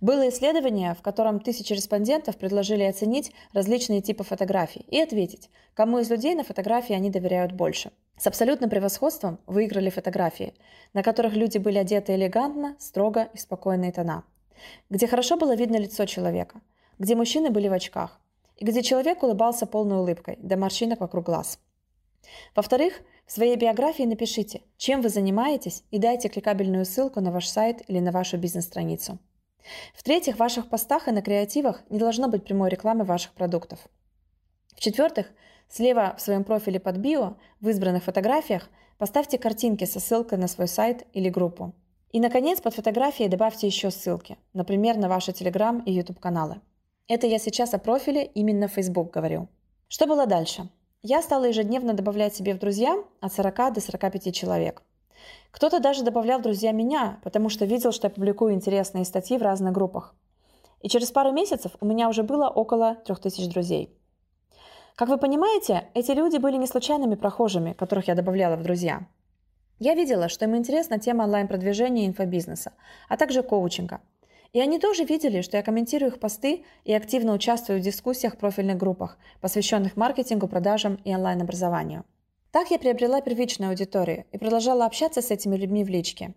Было 0.00 0.28
исследование, 0.28 0.94
в 0.94 1.02
котором 1.02 1.40
тысячи 1.40 1.72
респондентов 1.72 2.36
предложили 2.36 2.82
оценить 2.82 3.32
различные 3.52 4.00
типы 4.00 4.24
фотографий 4.24 4.84
и 4.88 5.00
ответить, 5.00 5.50
кому 5.74 5.98
из 5.98 6.10
людей 6.10 6.34
на 6.34 6.44
фотографии 6.44 6.94
они 6.94 7.10
доверяют 7.10 7.52
больше. 7.52 7.90
С 8.18 8.26
абсолютным 8.26 8.70
превосходством 8.70 9.38
выиграли 9.46 9.90
фотографии, 9.90 10.54
на 10.92 11.02
которых 11.02 11.34
люди 11.34 11.58
были 11.58 11.78
одеты 11.78 12.14
элегантно, 12.14 12.76
строго 12.78 13.28
и 13.32 13.36
в 13.36 13.40
спокойные 13.40 13.92
тона, 13.92 14.24
где 14.90 15.06
хорошо 15.06 15.36
было 15.36 15.54
видно 15.54 15.76
лицо 15.76 16.06
человека, 16.06 16.60
где 16.98 17.14
мужчины 17.14 17.50
были 17.50 17.68
в 17.68 17.72
очках, 17.72 18.20
и 18.56 18.64
где 18.64 18.82
человек 18.82 19.22
улыбался 19.22 19.66
полной 19.66 19.98
улыбкой, 19.98 20.38
до 20.40 20.56
морщинок 20.56 21.00
вокруг 21.00 21.26
глаз. 21.26 21.58
Во-вторых, 22.54 23.00
в 23.26 23.32
своей 23.32 23.56
биографии 23.56 24.04
напишите, 24.04 24.62
чем 24.76 25.00
вы 25.00 25.08
занимаетесь, 25.08 25.84
и 25.90 25.98
дайте 25.98 26.28
кликабельную 26.28 26.84
ссылку 26.84 27.20
на 27.20 27.32
ваш 27.32 27.48
сайт 27.48 27.82
или 27.88 27.98
на 27.98 28.12
вашу 28.12 28.36
бизнес-страницу. 28.36 29.18
В-третьих, 29.94 30.36
в 30.36 30.38
ваших 30.38 30.68
постах 30.68 31.08
и 31.08 31.12
на 31.12 31.22
креативах 31.22 31.82
не 31.90 31.98
должно 31.98 32.28
быть 32.28 32.44
прямой 32.44 32.70
рекламы 32.70 33.04
ваших 33.04 33.32
продуктов. 33.32 33.78
В-четвертых, 34.74 35.26
слева 35.68 36.14
в 36.16 36.20
своем 36.20 36.44
профиле 36.44 36.80
под 36.80 36.96
био, 36.96 37.36
в 37.60 37.68
избранных 37.68 38.04
фотографиях, 38.04 38.68
поставьте 38.98 39.38
картинки 39.38 39.84
со 39.84 40.00
ссылкой 40.00 40.38
на 40.38 40.48
свой 40.48 40.68
сайт 40.68 41.06
или 41.12 41.28
группу. 41.28 41.74
И, 42.10 42.20
наконец, 42.20 42.60
под 42.60 42.74
фотографией 42.74 43.28
добавьте 43.28 43.66
еще 43.66 43.90
ссылки, 43.90 44.36
например, 44.52 44.96
на 44.96 45.08
ваши 45.08 45.30
Telegram 45.30 45.82
и 45.84 45.92
YouTube 45.92 46.20
каналы. 46.20 46.60
Это 47.08 47.26
я 47.26 47.38
сейчас 47.38 47.74
о 47.74 47.78
профиле 47.78 48.24
именно 48.24 48.68
Facebook 48.68 49.12
говорю. 49.12 49.48
Что 49.88 50.06
было 50.06 50.26
дальше? 50.26 50.68
Я 51.02 51.22
стала 51.22 51.46
ежедневно 51.46 51.94
добавлять 51.94 52.34
себе 52.34 52.54
в 52.54 52.58
друзья 52.58 52.96
от 53.20 53.32
40 53.32 53.74
до 53.74 53.80
45 53.80 54.34
человек– 54.34 54.82
кто-то 55.50 55.80
даже 55.80 56.02
добавлял 56.02 56.38
в 56.38 56.42
друзья 56.42 56.72
меня, 56.72 57.20
потому 57.22 57.48
что 57.48 57.64
видел, 57.64 57.92
что 57.92 58.06
я 58.06 58.10
публикую 58.10 58.54
интересные 58.54 59.04
статьи 59.04 59.38
в 59.38 59.42
разных 59.42 59.72
группах. 59.72 60.14
И 60.80 60.88
через 60.88 61.10
пару 61.10 61.32
месяцев 61.32 61.72
у 61.80 61.86
меня 61.86 62.08
уже 62.08 62.22
было 62.22 62.48
около 62.48 62.96
3000 63.04 63.48
друзей. 63.50 63.96
Как 64.96 65.08
вы 65.08 65.16
понимаете, 65.16 65.88
эти 65.94 66.12
люди 66.12 66.36
были 66.36 66.56
не 66.56 66.66
случайными 66.66 67.14
прохожими, 67.14 67.72
которых 67.72 68.08
я 68.08 68.14
добавляла 68.14 68.56
в 68.56 68.62
друзья. 68.62 69.06
Я 69.78 69.94
видела, 69.94 70.28
что 70.28 70.44
им 70.44 70.56
интересна 70.56 70.98
тема 70.98 71.24
онлайн-продвижения 71.24 72.04
и 72.04 72.08
инфобизнеса, 72.08 72.72
а 73.08 73.16
также 73.16 73.42
коучинга. 73.42 74.00
И 74.52 74.60
они 74.60 74.78
тоже 74.78 75.04
видели, 75.04 75.40
что 75.40 75.56
я 75.56 75.62
комментирую 75.62 76.12
их 76.12 76.20
посты 76.20 76.64
и 76.84 76.92
активно 76.92 77.32
участвую 77.32 77.80
в 77.80 77.82
дискуссиях 77.82 78.34
в 78.34 78.38
профильных 78.38 78.76
группах, 78.76 79.16
посвященных 79.40 79.96
маркетингу, 79.96 80.46
продажам 80.46 80.96
и 81.04 81.14
онлайн-образованию. 81.14 82.04
Так 82.52 82.70
я 82.70 82.78
приобрела 82.78 83.22
первичную 83.22 83.70
аудиторию 83.70 84.26
и 84.30 84.36
продолжала 84.36 84.84
общаться 84.84 85.22
с 85.22 85.30
этими 85.30 85.56
людьми 85.56 85.84
в 85.84 85.88
личке. 85.88 86.34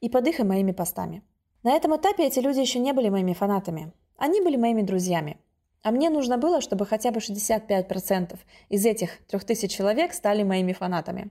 И 0.00 0.08
под 0.08 0.28
их 0.28 0.38
и 0.38 0.44
моими 0.44 0.70
постами. 0.70 1.24
На 1.64 1.72
этом 1.72 1.96
этапе 1.96 2.24
эти 2.28 2.38
люди 2.38 2.60
еще 2.60 2.78
не 2.78 2.92
были 2.92 3.08
моими 3.08 3.32
фанатами. 3.32 3.92
Они 4.16 4.40
были 4.40 4.54
моими 4.54 4.82
друзьями. 4.82 5.36
А 5.82 5.90
мне 5.90 6.10
нужно 6.10 6.38
было, 6.38 6.60
чтобы 6.60 6.86
хотя 6.86 7.10
бы 7.10 7.18
65% 7.18 8.38
из 8.68 8.86
этих 8.86 9.18
3000 9.26 9.66
человек 9.66 10.14
стали 10.14 10.44
моими 10.44 10.72
фанатами. 10.72 11.28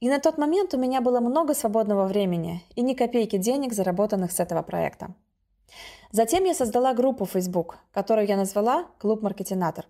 И 0.00 0.10
на 0.10 0.20
тот 0.20 0.36
момент 0.36 0.74
у 0.74 0.78
меня 0.78 1.00
было 1.00 1.20
много 1.20 1.54
свободного 1.54 2.06
времени 2.06 2.62
и 2.76 2.82
ни 2.82 2.92
копейки 2.92 3.38
денег, 3.38 3.72
заработанных 3.72 4.30
с 4.30 4.40
этого 4.40 4.60
проекта. 4.60 5.14
Затем 6.12 6.44
я 6.44 6.52
создала 6.52 6.92
группу 6.92 7.24
в 7.24 7.30
Facebook, 7.30 7.78
которую 7.92 8.26
я 8.26 8.36
назвала 8.36 8.88
«Клуб 8.98 9.22
Маркетинатор», 9.22 9.86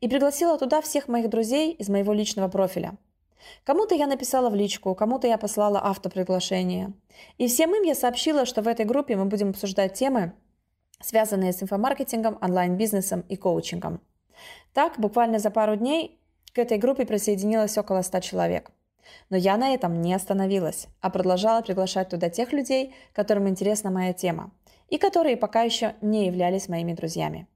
и 0.00 0.08
пригласила 0.08 0.58
туда 0.58 0.80
всех 0.80 1.08
моих 1.08 1.28
друзей 1.28 1.72
из 1.72 1.88
моего 1.88 2.12
личного 2.12 2.48
профиля. 2.48 2.96
Кому-то 3.64 3.94
я 3.94 4.06
написала 4.06 4.50
в 4.50 4.54
личку, 4.54 4.94
кому-то 4.94 5.26
я 5.26 5.38
послала 5.38 5.80
автоприглашение. 5.84 6.92
И 7.38 7.46
всем 7.46 7.74
им 7.74 7.82
я 7.82 7.94
сообщила, 7.94 8.46
что 8.46 8.62
в 8.62 8.68
этой 8.68 8.84
группе 8.84 9.16
мы 9.16 9.26
будем 9.26 9.50
обсуждать 9.50 9.94
темы, 9.94 10.32
связанные 11.00 11.52
с 11.52 11.62
инфомаркетингом, 11.62 12.38
онлайн-бизнесом 12.40 13.24
и 13.28 13.36
коучингом. 13.36 14.00
Так, 14.72 14.98
буквально 14.98 15.38
за 15.38 15.50
пару 15.50 15.76
дней 15.76 16.20
к 16.52 16.58
этой 16.58 16.78
группе 16.78 17.06
присоединилось 17.06 17.78
около 17.78 18.02
100 18.02 18.20
человек. 18.20 18.70
Но 19.30 19.36
я 19.36 19.56
на 19.56 19.74
этом 19.74 20.00
не 20.00 20.12
остановилась, 20.14 20.88
а 21.00 21.10
продолжала 21.10 21.62
приглашать 21.62 22.10
туда 22.10 22.28
тех 22.28 22.52
людей, 22.52 22.94
которым 23.12 23.48
интересна 23.48 23.90
моя 23.90 24.12
тема, 24.12 24.50
и 24.88 24.98
которые 24.98 25.36
пока 25.36 25.62
еще 25.62 25.94
не 26.00 26.26
являлись 26.26 26.68
моими 26.68 26.92
друзьями. 26.92 27.46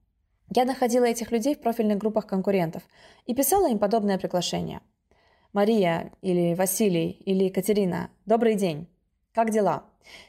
Я 0.49 0.65
находила 0.65 1.05
этих 1.05 1.31
людей 1.31 1.55
в 1.55 1.59
профильных 1.59 1.97
группах 1.97 2.27
конкурентов 2.27 2.83
и 3.25 3.33
писала 3.33 3.69
им 3.69 3.79
подобное 3.79 4.17
приглашение. 4.17 4.81
«Мария» 5.53 6.11
или 6.21 6.53
«Василий» 6.55 7.11
или 7.11 7.45
«Екатерина, 7.45 8.09
добрый 8.25 8.55
день. 8.55 8.87
Как 9.33 9.51
дела? 9.51 9.83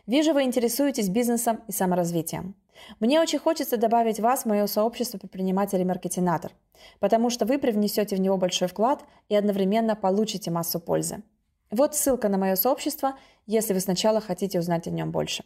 Вижу, 0.06 0.32
вы 0.32 0.44
интересуетесь 0.44 1.08
бизнесом 1.08 1.60
и 1.66 1.72
саморазвитием. 1.72 2.54
Мне 3.00 3.20
очень 3.20 3.38
хочется 3.38 3.76
добавить 3.76 4.20
вас 4.20 4.42
в 4.42 4.46
мое 4.46 4.66
сообщество 4.66 5.18
предпринимателей-маркетинатор, 5.18 6.52
потому 7.00 7.30
что 7.30 7.46
вы 7.46 7.58
привнесете 7.58 8.16
в 8.16 8.20
него 8.20 8.36
большой 8.36 8.68
вклад 8.68 9.04
и 9.28 9.36
одновременно 9.36 9.96
получите 9.96 10.50
массу 10.50 10.80
пользы. 10.80 11.22
Вот 11.70 11.94
ссылка 11.94 12.28
на 12.28 12.38
мое 12.38 12.56
сообщество, 12.56 13.14
если 13.46 13.74
вы 13.74 13.80
сначала 13.80 14.20
хотите 14.20 14.58
узнать 14.58 14.86
о 14.86 14.90
нем 14.90 15.10
больше. 15.10 15.44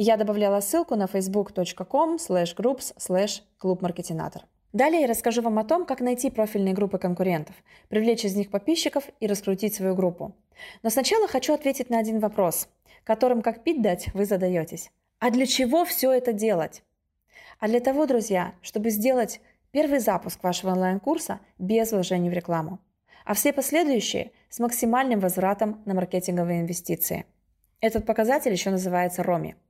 Я 0.00 0.16
добавляла 0.16 0.60
ссылку 0.60 0.94
на 0.94 1.06
facebook.com 1.06 2.18
slash 2.18 2.54
groups 2.56 2.94
slash 2.98 3.42
клуб-маркетинатор. 3.58 4.42
Далее 4.72 5.00
я 5.00 5.08
расскажу 5.08 5.42
вам 5.42 5.58
о 5.58 5.64
том, 5.64 5.84
как 5.84 6.00
найти 6.00 6.30
профильные 6.30 6.72
группы 6.72 6.98
конкурентов, 6.98 7.56
привлечь 7.88 8.24
из 8.24 8.36
них 8.36 8.48
подписчиков 8.48 9.02
и 9.18 9.26
раскрутить 9.26 9.74
свою 9.74 9.96
группу. 9.96 10.36
Но 10.84 10.90
сначала 10.90 11.26
хочу 11.26 11.52
ответить 11.52 11.90
на 11.90 11.98
один 11.98 12.20
вопрос, 12.20 12.68
которым 13.02 13.42
как 13.42 13.64
пить 13.64 13.82
дать 13.82 14.14
вы 14.14 14.24
задаетесь. 14.24 14.92
А 15.18 15.30
для 15.32 15.46
чего 15.46 15.84
все 15.84 16.12
это 16.12 16.32
делать? 16.32 16.84
А 17.58 17.66
для 17.66 17.80
того, 17.80 18.06
друзья, 18.06 18.54
чтобы 18.62 18.90
сделать 18.90 19.40
первый 19.72 19.98
запуск 19.98 20.44
вашего 20.44 20.70
онлайн-курса 20.70 21.40
без 21.58 21.90
вложений 21.90 22.30
в 22.30 22.34
рекламу, 22.34 22.78
а 23.24 23.34
все 23.34 23.52
последующие 23.52 24.30
с 24.48 24.60
максимальным 24.60 25.18
возвратом 25.18 25.82
на 25.86 25.94
маркетинговые 25.94 26.60
инвестиции. 26.60 27.26
Этот 27.80 28.06
показатель 28.06 28.52
еще 28.52 28.70
называется 28.70 29.24
РОМИ– 29.24 29.56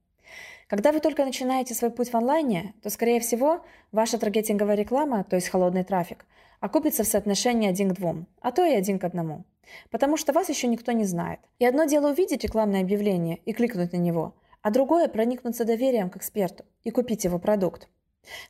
когда 0.69 0.93
вы 0.93 1.01
только 1.01 1.25
начинаете 1.25 1.75
свой 1.75 1.91
путь 1.91 2.11
в 2.11 2.15
онлайне, 2.15 2.75
то, 2.83 2.91
скорее 2.91 3.21
всего, 3.21 3.65
ваша 3.91 4.19
таргетинговая 4.19 4.77
реклама, 4.77 5.25
то 5.25 5.37
есть 5.37 5.49
холодный 5.49 5.83
трафик, 5.83 6.27
окупится 6.61 7.05
в 7.05 7.07
соотношении 7.07 7.69
один 7.69 7.91
к 7.91 7.95
двум, 7.95 8.27
а 8.43 8.53
то 8.53 8.65
и 8.65 8.75
один 8.75 8.99
к 8.99 9.05
одному. 9.05 9.45
Потому 9.91 10.17
что 10.17 10.33
вас 10.33 10.49
еще 10.49 10.67
никто 10.67 10.93
не 10.93 11.05
знает. 11.05 11.41
И 11.59 11.65
одно 11.65 11.85
дело 11.85 12.11
увидеть 12.11 12.45
рекламное 12.45 12.83
объявление 12.83 13.39
и 13.47 13.53
кликнуть 13.53 13.93
на 13.93 13.97
него, 13.97 14.35
а 14.63 14.71
другое– 14.71 15.09
проникнуться 15.09 15.65
доверием 15.65 16.11
к 16.11 16.17
эксперту 16.17 16.65
и 16.85 16.91
купить 16.91 17.25
его 17.25 17.39
продукт. 17.39 17.89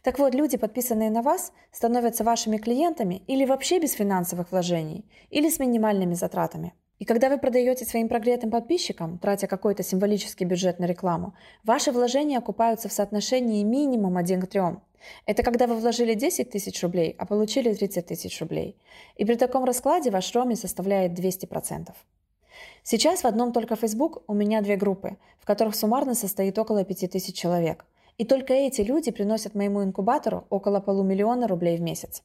Так 0.03 0.19
вот, 0.19 0.35
люди, 0.35 0.57
подписанные 0.57 1.11
на 1.11 1.23
вас, 1.23 1.53
становятся 1.71 2.25
вашими 2.25 2.57
клиентами 2.57 3.23
или 3.29 3.45
вообще 3.45 3.79
без 3.79 3.93
финансовых 3.93 4.51
вложений, 4.51 5.05
или 5.31 5.49
с 5.49 5.61
минимальными 5.61 6.15
затратами. 6.15 6.75
И 6.99 7.05
когда 7.05 7.29
вы 7.29 7.39
продаете 7.39 7.85
своим 7.85 8.09
прогретым 8.09 8.51
подписчикам, 8.51 9.19
тратя 9.19 9.47
какой-то 9.47 9.83
символический 9.83 10.45
бюджет 10.45 10.81
на 10.81 10.87
рекламу, 10.87 11.35
ваши 11.63 11.93
вложения 11.93 12.39
окупаются 12.39 12.89
в 12.89 12.93
соотношении 12.93 13.63
минимум 13.63 14.17
1 14.17 14.43
к 14.43 14.47
3. 14.49 14.63
Это 15.25 15.43
когда 15.45 15.69
вы 15.69 15.77
вложили 15.77 16.15
10 16.15 16.51
тысяч 16.51 16.83
рублей, 16.83 17.15
а 17.19 17.25
получили 17.25 17.73
30 17.73 18.07
тысяч 18.07 18.41
рублей. 18.41 18.77
И 19.17 19.25
при 19.25 19.37
таком 19.37 19.65
раскладе 19.65 20.11
ваш 20.11 20.35
роми 20.35 20.57
составляет 20.57 21.13
200%. 21.13 21.93
Сейчас 22.83 23.23
в 23.23 23.27
одном 23.27 23.53
только 23.53 23.77
Facebook 23.77 24.25
у 24.27 24.35
меня 24.35 24.61
две 24.61 24.77
группы, 24.77 25.17
в 25.39 25.47
которых 25.47 25.77
суммарно 25.77 26.15
состоит 26.15 26.59
около 26.59 26.85
5000 26.85 27.33
человек. 27.33 27.85
И 28.17 28.25
только 28.25 28.53
эти 28.53 28.81
люди 28.81 29.13
приносят 29.13 29.55
моему 29.55 29.85
инкубатору 29.85 30.47
около 30.51 30.81
полумиллиона 30.81 31.47
рублей 31.47 31.77
в 31.77 31.81
месяц. 31.81 32.25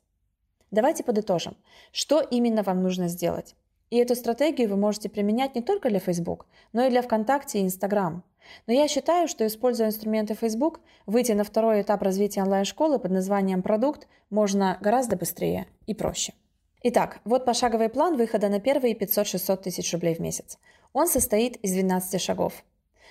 Давайте 0.72 1.04
подытожим. 1.04 1.56
Что 1.92 2.22
именно 2.22 2.64
вам 2.64 2.82
нужно 2.82 3.08
сделать? 3.08 3.56
И 3.94 3.98
эту 3.98 4.16
стратегию 4.16 4.70
вы 4.70 4.76
можете 4.76 5.08
применять 5.08 5.54
не 5.54 5.62
только 5.62 5.88
для 5.90 6.00
Facebook, 6.00 6.48
но 6.72 6.84
и 6.84 6.90
для 6.90 7.04
ВКонтакте 7.04 7.60
и 7.60 7.66
Instagram. 7.68 8.24
Но 8.66 8.74
я 8.74 8.88
считаю, 8.88 9.28
что 9.28 9.46
используя 9.46 9.86
инструменты 9.86 10.34
Facebook, 10.34 10.80
выйти 11.06 11.34
на 11.34 11.44
второй 11.44 11.84
этап 11.84 12.02
развития 12.02 12.42
онлайн-школы 12.42 12.98
под 12.98 13.12
названием 13.12 13.62
«Продукт» 13.62 14.08
можно 14.32 14.80
гораздо 14.82 15.16
быстрее 15.16 15.68
и 15.86 15.94
проще. 15.94 16.34
Итак, 16.82 17.20
вот 17.24 17.46
пошаговый 17.46 17.88
план 17.88 18.18
выхода 18.18 18.50
на 18.50 18.60
первые 18.60 18.96
500-600 18.96 19.58
тысяч 19.58 19.94
рублей 19.94 20.16
в 20.16 20.20
месяц. 20.20 20.58
Он 20.92 21.08
состоит 21.08 21.58
из 21.58 21.74
12 21.74 22.20
шагов. 22.20 22.64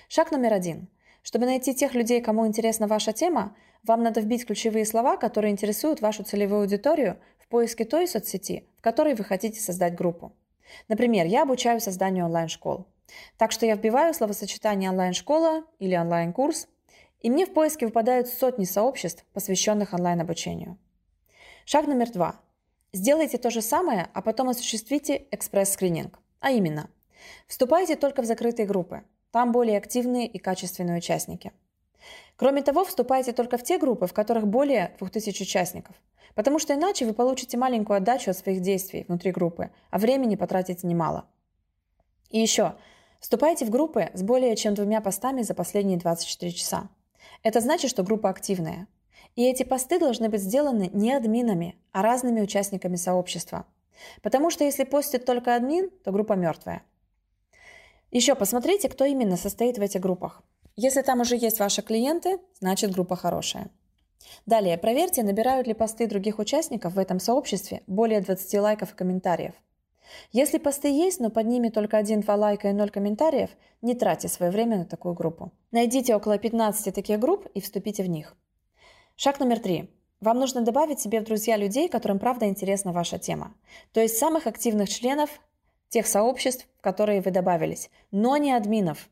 Шаг 0.09 0.31
номер 0.31 0.51
один. 0.51 0.89
Чтобы 1.21 1.45
найти 1.45 1.73
тех 1.73 1.93
людей, 1.93 2.19
кому 2.19 2.45
интересна 2.45 2.87
ваша 2.87 3.13
тема, 3.13 3.55
вам 3.83 4.03
надо 4.03 4.19
вбить 4.19 4.45
ключевые 4.45 4.85
слова, 4.85 5.15
которые 5.15 5.53
интересуют 5.53 6.01
вашу 6.01 6.25
целевую 6.25 6.63
аудиторию 6.63 7.19
в 7.39 7.47
поиске 7.47 7.85
той 7.85 8.05
соцсети, 8.05 8.67
в 8.77 8.81
которой 8.81 9.15
вы 9.15 9.23
хотите 9.23 9.61
создать 9.61 9.95
группу. 9.95 10.33
Например, 10.87 11.25
я 11.25 11.43
обучаю 11.43 11.79
созданию 11.79 12.25
онлайн-школ. 12.25 12.85
Так 13.37 13.51
что 13.51 13.65
я 13.65 13.75
вбиваю 13.75 14.13
словосочетание 14.13 14.89
онлайн-школа 14.89 15.63
или 15.79 15.95
онлайн-курс, 15.95 16.67
и 17.21 17.29
мне 17.29 17.45
в 17.45 17.53
поиске 17.53 17.85
выпадают 17.85 18.27
сотни 18.27 18.65
сообществ, 18.65 19.25
посвященных 19.33 19.93
онлайн-обучению. 19.93 20.77
Шаг 21.65 21.87
номер 21.87 22.11
два. 22.11 22.39
Сделайте 22.91 23.37
то 23.37 23.49
же 23.49 23.61
самое, 23.61 24.09
а 24.13 24.21
потом 24.21 24.49
осуществите 24.49 25.25
экспресс-скрининг. 25.31 26.19
А 26.41 26.51
именно, 26.51 26.89
вступайте 27.47 27.95
только 27.95 28.21
в 28.21 28.25
закрытые 28.25 28.67
группы. 28.67 29.03
Там 29.31 29.51
более 29.51 29.77
активные 29.77 30.27
и 30.27 30.37
качественные 30.37 30.97
участники. 30.97 31.53
Кроме 32.35 32.61
того, 32.61 32.83
вступайте 32.83 33.31
только 33.31 33.57
в 33.57 33.63
те 33.63 33.77
группы, 33.77 34.07
в 34.07 34.13
которых 34.13 34.47
более 34.47 34.95
2000 34.99 35.41
участников– 35.41 35.95
Потому 36.35 36.57
что 36.59 36.73
иначе 36.73 37.05
вы 37.05 37.13
получите 37.13 37.57
маленькую 37.57 37.97
отдачу 37.97 38.31
от 38.31 38.37
своих 38.37 38.61
действий 38.61 39.05
внутри 39.07 39.31
группы, 39.31 39.69
а 39.91 39.99
времени 39.99 40.35
потратите 40.35 40.87
немало. 40.87 41.25
И 42.29 42.39
еще, 42.39 42.75
вступайте 43.19 43.65
в 43.65 43.69
группы 43.69 44.09
с 44.13 44.23
более 44.23 44.55
чем 44.55 44.73
двумя 44.73 45.01
постами 45.01 45.43
за 45.43 45.53
последние 45.53 45.99
24 45.99 46.51
часа. 46.51 46.89
Это 47.43 47.61
значит, 47.61 47.91
что 47.91 48.03
группа 48.03 48.29
активная. 48.29 48.87
И 49.35 49.43
эти 49.43 49.63
посты 49.63 49.99
должны 49.99 50.29
быть 50.29 50.41
сделаны 50.41 50.89
не 50.93 51.13
админами, 51.13 51.75
а 51.91 52.01
разными 52.01 52.41
участниками 52.41 52.95
сообщества. 52.95 53.65
Потому 54.21 54.49
что 54.49 54.63
если 54.63 54.83
постит 54.83 55.25
только 55.25 55.55
админ, 55.55 55.91
то 56.03 56.11
группа 56.11 56.33
мертвая. 56.33 56.83
Еще 58.11 58.35
посмотрите, 58.35 58.89
кто 58.89 59.05
именно 59.05 59.37
состоит 59.37 59.77
в 59.77 59.81
этих 59.81 60.01
группах. 60.01 60.43
Если 60.75 61.01
там 61.03 61.21
уже 61.21 61.35
есть 61.35 61.59
ваши 61.59 61.81
клиенты, 61.81 62.39
значит 62.59 62.91
группа 62.91 63.15
хорошая. 63.15 63.69
Далее, 64.45 64.77
проверьте, 64.77 65.21
набирают 65.21 65.67
ли 65.67 65.73
посты 65.73 66.07
других 66.07 66.39
участников 66.39 66.93
в 66.93 66.99
этом 66.99 67.19
сообществе 67.19 67.83
более 67.85 68.21
20 68.21 68.59
лайков 68.59 68.93
и 68.93 68.95
комментариев. 68.95 69.53
Если 70.31 70.57
посты 70.57 70.89
есть, 70.89 71.19
но 71.19 71.29
под 71.29 71.45
ними 71.45 71.69
только 71.69 71.99
1-2 71.99 72.35
лайка 72.35 72.69
и 72.69 72.73
0 72.73 72.89
комментариев, 72.89 73.51
не 73.81 73.93
тратьте 73.93 74.27
свое 74.27 74.51
время 74.51 74.79
на 74.79 74.85
такую 74.85 75.13
группу. 75.13 75.51
Найдите 75.71 76.15
около 76.15 76.37
15 76.37 76.93
таких 76.93 77.19
групп 77.19 77.45
и 77.53 77.61
вступите 77.61 78.03
в 78.03 78.09
них. 78.09 78.35
Шаг 79.15 79.39
номер 79.39 79.59
три. 79.59 79.89
Вам 80.21 80.39
нужно 80.39 80.61
добавить 80.61 80.99
себе 80.99 81.19
в 81.19 81.25
друзья 81.25 81.57
людей, 81.57 81.87
которым 81.87 82.17
правда 82.17 82.47
интересна 82.47 82.91
ваша 82.91 83.19
тема. 83.19 83.53
То 83.91 84.01
есть 84.01 84.17
самых 84.17 84.47
активных 84.47 84.89
членов 84.89 85.29
тех 85.89 86.07
сообществ, 86.07 86.65
в 86.77 86.81
которые 86.81 87.21
вы 87.21 87.31
добавились, 87.31 87.89
но 88.11 88.37
не 88.37 88.53
админов. 88.53 89.09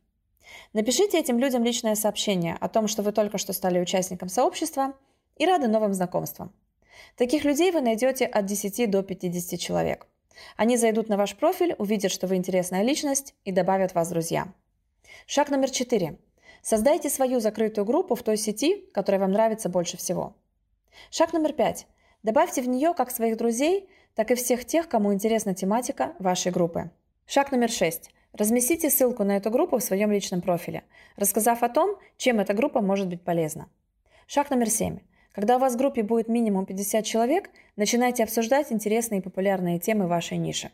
Напишите 0.73 1.19
этим 1.19 1.39
людям 1.39 1.63
личное 1.63 1.95
сообщение 1.95 2.57
о 2.59 2.67
том, 2.69 2.87
что 2.87 3.03
вы 3.03 3.11
только 3.11 3.37
что 3.37 3.53
стали 3.53 3.79
участником 3.79 4.29
сообщества 4.29 4.93
и 5.37 5.45
рады 5.45 5.67
новым 5.67 5.93
знакомствам. 5.93 6.53
Таких 7.15 7.43
людей 7.43 7.71
вы 7.71 7.81
найдете 7.81 8.25
от 8.25 8.45
10 8.45 8.89
до 8.89 9.03
50 9.03 9.59
человек. 9.59 10.07
Они 10.55 10.77
зайдут 10.77 11.09
на 11.09 11.17
ваш 11.17 11.35
профиль, 11.35 11.75
увидят, 11.77 12.11
что 12.11 12.27
вы 12.27 12.35
интересная 12.35 12.83
личность 12.83 13.35
и 13.43 13.51
добавят 13.51 13.93
вас 13.93 14.07
в 14.07 14.11
друзья. 14.11 14.47
Шаг 15.25 15.49
номер 15.49 15.69
четыре. 15.69 16.17
Создайте 16.61 17.09
свою 17.09 17.39
закрытую 17.39 17.85
группу 17.85 18.15
в 18.15 18.23
той 18.23 18.37
сети, 18.37 18.85
которая 18.93 19.21
вам 19.21 19.31
нравится 19.31 19.69
больше 19.69 19.97
всего. 19.97 20.35
Шаг 21.09 21.33
номер 21.33 21.53
пять. 21.53 21.87
Добавьте 22.23 22.61
в 22.61 22.67
нее 22.67 22.93
как 22.93 23.11
своих 23.11 23.37
друзей, 23.37 23.89
так 24.15 24.31
и 24.31 24.35
всех 24.35 24.65
тех, 24.65 24.87
кому 24.87 25.13
интересна 25.13 25.55
тематика 25.55 26.13
вашей 26.19 26.51
группы. 26.51 26.91
Шаг 27.25 27.51
номер 27.51 27.69
шесть. 27.69 28.11
Разместите 28.33 28.89
ссылку 28.89 29.25
на 29.25 29.35
эту 29.35 29.51
группу 29.51 29.77
в 29.77 29.83
своем 29.83 30.11
личном 30.11 30.41
профиле, 30.41 30.83
рассказав 31.17 31.63
о 31.63 31.69
том, 31.69 31.97
чем 32.15 32.39
эта 32.39 32.53
группа 32.53 32.81
может 32.81 33.09
быть 33.09 33.21
полезна. 33.21 33.67
Шаг 34.25 34.49
номер 34.49 34.69
семь. 34.69 34.99
Когда 35.33 35.57
у 35.57 35.59
вас 35.59 35.73
в 35.73 35.77
группе 35.77 36.01
будет 36.01 36.29
минимум 36.29 36.65
50 36.65 37.03
человек, 37.03 37.49
начинайте 37.75 38.23
обсуждать 38.23 38.71
интересные 38.71 39.19
и 39.19 39.23
популярные 39.23 39.79
темы 39.79 40.07
вашей 40.07 40.37
ниши. 40.37 40.71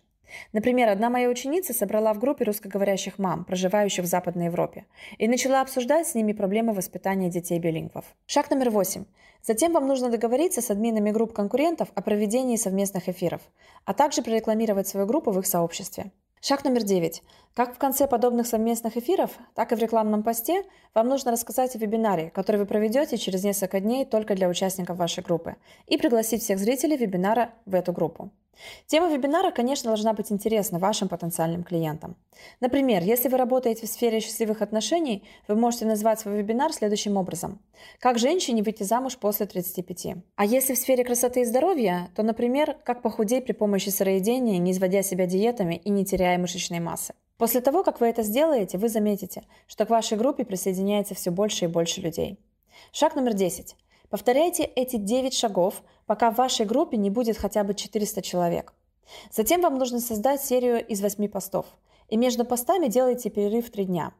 Например, 0.53 0.89
одна 0.89 1.09
моя 1.09 1.29
ученица 1.29 1.73
собрала 1.73 2.13
в 2.13 2.19
группе 2.19 2.45
русскоговорящих 2.45 3.17
мам, 3.17 3.45
проживающих 3.45 4.03
в 4.03 4.07
Западной 4.07 4.45
Европе, 4.45 4.85
и 5.17 5.27
начала 5.27 5.61
обсуждать 5.61 6.07
с 6.07 6.15
ними 6.15 6.33
проблемы 6.33 6.73
воспитания 6.73 7.29
детей-билингвов. 7.29 8.05
Шаг 8.27 8.51
номер 8.51 8.69
восемь. 8.69 9.05
Затем 9.41 9.73
вам 9.73 9.87
нужно 9.87 10.09
договориться 10.09 10.61
с 10.61 10.69
админами 10.69 11.11
групп 11.11 11.33
конкурентов 11.33 11.89
о 11.95 12.01
проведении 12.01 12.57
совместных 12.57 13.09
эфиров, 13.09 13.41
а 13.85 13.93
также 13.93 14.21
прорекламировать 14.21 14.87
свою 14.87 15.07
группу 15.07 15.31
в 15.31 15.39
их 15.39 15.47
сообществе. 15.47 16.11
Шаг 16.39 16.63
номер 16.63 16.83
девять. 16.83 17.23
Как 17.55 17.73
в 17.73 17.79
конце 17.79 18.07
подобных 18.07 18.45
совместных 18.45 18.95
эфиров, 18.95 19.31
так 19.55 19.71
и 19.71 19.75
в 19.75 19.79
рекламном 19.79 20.21
посте 20.21 20.63
вам 20.93 21.07
нужно 21.07 21.31
рассказать 21.31 21.75
о 21.75 21.79
вебинаре, 21.79 22.29
который 22.29 22.57
вы 22.57 22.67
проведете 22.67 23.17
через 23.17 23.43
несколько 23.43 23.79
дней 23.79 24.05
только 24.05 24.35
для 24.35 24.47
участников 24.47 24.97
вашей 24.97 25.23
группы, 25.23 25.55
и 25.87 25.97
пригласить 25.97 26.43
всех 26.43 26.59
зрителей 26.59 26.95
вебинара 26.95 27.49
в 27.65 27.73
эту 27.73 27.91
группу. 27.91 28.29
Тема 28.85 29.09
вебинара, 29.09 29.51
конечно, 29.51 29.89
должна 29.89 30.13
быть 30.13 30.31
интересна 30.31 30.79
вашим 30.79 31.07
потенциальным 31.07 31.63
клиентам. 31.63 32.15
Например, 32.59 33.03
если 33.03 33.29
вы 33.29 33.37
работаете 33.37 33.85
в 33.85 33.89
сфере 33.89 34.19
счастливых 34.19 34.61
отношений, 34.61 35.23
вы 35.47 35.55
можете 35.55 35.85
назвать 35.85 36.19
свой 36.19 36.37
вебинар 36.37 36.73
следующим 36.73 37.17
образом. 37.17 37.59
Как 37.99 38.19
женщине 38.19 38.63
выйти 38.63 38.83
замуж 38.83 39.17
после 39.17 39.45
35? 39.45 40.15
А 40.35 40.45
если 40.45 40.73
в 40.73 40.77
сфере 40.77 41.03
красоты 41.03 41.41
и 41.41 41.45
здоровья, 41.45 42.09
то, 42.15 42.23
например, 42.23 42.75
как 42.83 43.01
похудеть 43.01 43.45
при 43.45 43.53
помощи 43.53 43.89
сыроедения, 43.89 44.57
не 44.57 44.71
изводя 44.71 45.03
себя 45.03 45.25
диетами 45.25 45.81
и 45.83 45.89
не 45.89 46.05
теряя 46.05 46.37
мышечной 46.37 46.79
массы. 46.79 47.13
После 47.37 47.61
того, 47.61 47.83
как 47.83 48.01
вы 48.01 48.07
это 48.07 48.23
сделаете, 48.23 48.77
вы 48.77 48.89
заметите, 48.89 49.43
что 49.67 49.85
к 49.85 49.89
вашей 49.89 50.17
группе 50.17 50.43
присоединяется 50.43 51.13
все 51.13 51.29
больше 51.29 51.65
и 51.65 51.67
больше 51.67 52.01
людей. 52.01 52.39
Шаг 52.91 53.15
номер 53.15 53.33
10. 53.33 53.75
Повторяйте 54.09 54.63
эти 54.63 54.95
9 54.95 55.33
шагов, 55.33 55.83
пока 56.05 56.31
в 56.31 56.37
вашей 56.37 56.65
группе 56.65 56.97
не 56.97 57.09
будет 57.09 57.37
хотя 57.37 57.63
бы 57.63 57.73
400 57.73 58.21
человек. 58.21 58.73
Затем 59.31 59.61
вам 59.61 59.77
нужно 59.77 59.99
создать 59.99 60.41
серию 60.41 60.85
из 60.85 61.01
8 61.01 61.27
постов. 61.27 61.65
И 62.07 62.15
между 62.15 62.45
постами 62.45 62.87
делайте 62.87 63.29
перерыв 63.29 63.69
3 63.69 63.85
дня. 63.85 64.13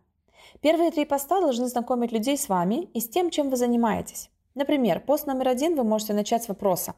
Первые 0.62 0.92
три 0.92 1.06
поста 1.06 1.40
должны 1.40 1.68
знакомить 1.68 2.12
людей 2.12 2.38
с 2.38 2.50
вами 2.50 2.90
и 2.94 3.00
с 3.00 3.08
тем, 3.08 3.30
чем 3.30 3.50
вы 3.50 3.58
занимаетесь. 3.58 4.30
Например, 4.56 5.00
пост 5.00 5.28
номер 5.28 5.50
один 5.50 5.76
вы 5.76 5.84
можете 5.84 6.14
начать 6.14 6.44
с 6.44 6.48
вопроса. 6.48 6.96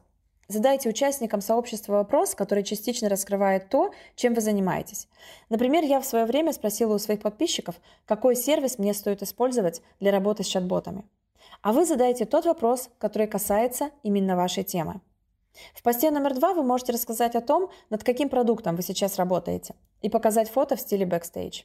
Задайте 0.48 0.88
участникам 0.88 1.40
сообщества 1.40 1.92
вопрос, 1.92 2.34
который 2.34 2.64
частично 2.64 3.08
раскрывает 3.08 3.68
то, 3.68 3.92
чем 4.16 4.34
вы 4.34 4.40
занимаетесь. 4.40 5.06
Например, 5.48 5.84
я 5.84 6.00
в 6.00 6.06
свое 6.06 6.24
время 6.24 6.52
спросила 6.52 6.94
у 6.94 6.98
своих 6.98 7.20
подписчиков, 7.20 7.76
какой 8.04 8.34
сервис 8.34 8.78
мне 8.78 8.92
стоит 8.94 9.22
использовать 9.22 9.80
для 10.00 10.10
работы 10.10 10.42
с 10.42 10.46
чат-ботами. 10.46 11.04
А 11.62 11.72
вы 11.72 11.84
задаете 11.84 12.24
тот 12.24 12.46
вопрос, 12.46 12.88
который 12.98 13.26
касается 13.26 13.90
именно 14.02 14.36
вашей 14.36 14.64
темы. 14.64 15.00
В 15.74 15.82
посте 15.82 16.10
номер 16.10 16.34
два 16.34 16.54
вы 16.54 16.62
можете 16.62 16.92
рассказать 16.92 17.34
о 17.34 17.40
том, 17.40 17.70
над 17.90 18.02
каким 18.02 18.28
продуктом 18.28 18.76
вы 18.76 18.82
сейчас 18.82 19.16
работаете, 19.16 19.74
и 20.00 20.08
показать 20.08 20.48
фото 20.48 20.76
в 20.76 20.80
стиле 20.80 21.04
бэкстейдж. 21.04 21.62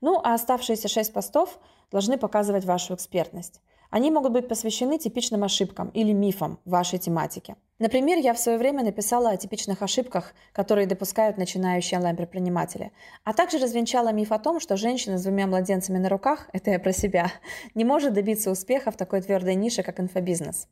Ну, 0.00 0.20
а 0.22 0.34
оставшиеся 0.34 0.88
шесть 0.88 1.12
постов 1.12 1.58
должны 1.90 2.18
показывать 2.18 2.64
вашу 2.64 2.94
экспертность. 2.94 3.60
Они 3.92 4.10
могут 4.10 4.32
быть 4.32 4.48
посвящены 4.48 4.98
типичным 4.98 5.44
ошибкам 5.44 5.90
или 5.90 6.12
мифам 6.12 6.58
вашей 6.64 6.98
тематики. 6.98 7.56
Например, 7.78 8.16
я 8.16 8.32
в 8.32 8.38
свое 8.38 8.56
время 8.56 8.82
написала 8.82 9.28
о 9.28 9.36
типичных 9.36 9.82
ошибках, 9.82 10.32
которые 10.54 10.86
допускают 10.86 11.36
начинающие 11.36 11.98
онлайн-предприниматели, 11.98 12.90
а 13.22 13.34
также 13.34 13.58
развенчала 13.58 14.10
миф 14.10 14.32
о 14.32 14.38
том, 14.38 14.60
что 14.60 14.78
женщина 14.78 15.18
с 15.18 15.24
двумя 15.24 15.46
младенцами 15.46 15.98
на 15.98 16.08
руках, 16.08 16.48
это 16.54 16.70
я 16.70 16.78
про 16.78 16.92
себя, 16.92 17.30
не 17.74 17.84
может 17.84 18.14
добиться 18.14 18.50
успеха 18.50 18.90
в 18.92 18.96
такой 18.96 19.20
твердой 19.20 19.56
нише, 19.56 19.82
как 19.82 20.00
инфобизнес. 20.00 20.68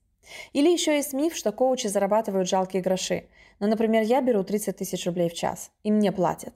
Или 0.54 0.72
еще 0.72 0.96
есть 0.96 1.12
миф, 1.12 1.36
что 1.36 1.52
коучи 1.52 1.88
зарабатывают 1.88 2.48
жалкие 2.48 2.82
гроши. 2.82 3.24
Но, 3.58 3.66
ну, 3.66 3.72
например, 3.72 4.02
я 4.02 4.22
беру 4.22 4.44
30 4.44 4.78
тысяч 4.78 5.04
рублей 5.04 5.28
в 5.28 5.34
час, 5.34 5.72
и 5.82 5.92
мне 5.92 6.10
платят. 6.10 6.54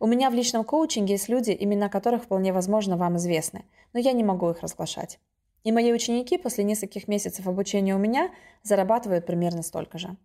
У 0.00 0.08
меня 0.08 0.30
в 0.30 0.34
личном 0.34 0.64
коучинге 0.64 1.12
есть 1.12 1.28
люди, 1.28 1.56
имена 1.56 1.88
которых 1.88 2.24
вполне 2.24 2.52
возможно 2.52 2.96
вам 2.96 3.18
известны, 3.18 3.66
но 3.92 4.00
я 4.00 4.10
не 4.10 4.24
могу 4.24 4.50
их 4.50 4.62
разглашать. 4.62 5.20
И 5.64 5.70
мои 5.70 5.92
ученики 5.92 6.38
после 6.38 6.64
нескольких 6.64 7.06
месяцев 7.06 7.46
обучения 7.46 7.94
у 7.94 7.98
меня 7.98 8.30
зарабатывают 8.62 9.26
примерно 9.26 9.62
столько 9.62 9.98
же. 9.98 10.16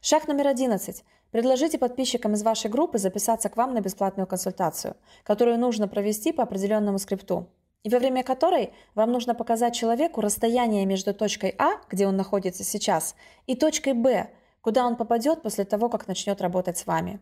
Шаг 0.00 0.26
номер 0.26 0.48
11. 0.48 1.04
Предложите 1.30 1.78
подписчикам 1.78 2.34
из 2.34 2.42
вашей 2.42 2.70
группы 2.70 2.98
записаться 2.98 3.48
к 3.48 3.56
вам 3.56 3.74
на 3.74 3.80
бесплатную 3.80 4.26
консультацию, 4.26 4.96
которую 5.22 5.58
нужно 5.58 5.88
провести 5.88 6.32
по 6.32 6.42
определенному 6.42 6.98
скрипту, 6.98 7.48
и 7.82 7.88
во 7.88 7.98
время 7.98 8.22
которой 8.22 8.72
вам 8.94 9.12
нужно 9.12 9.34
показать 9.34 9.74
человеку 9.74 10.20
расстояние 10.20 10.86
между 10.86 11.14
точкой 11.14 11.54
А, 11.58 11.80
где 11.90 12.06
он 12.06 12.16
находится 12.16 12.64
сейчас, 12.64 13.14
и 13.46 13.54
точкой 13.54 13.92
Б, 13.92 14.30
куда 14.60 14.86
он 14.86 14.96
попадет 14.96 15.42
после 15.42 15.64
того, 15.64 15.88
как 15.88 16.08
начнет 16.08 16.40
работать 16.40 16.78
с 16.78 16.86
вами. 16.86 17.20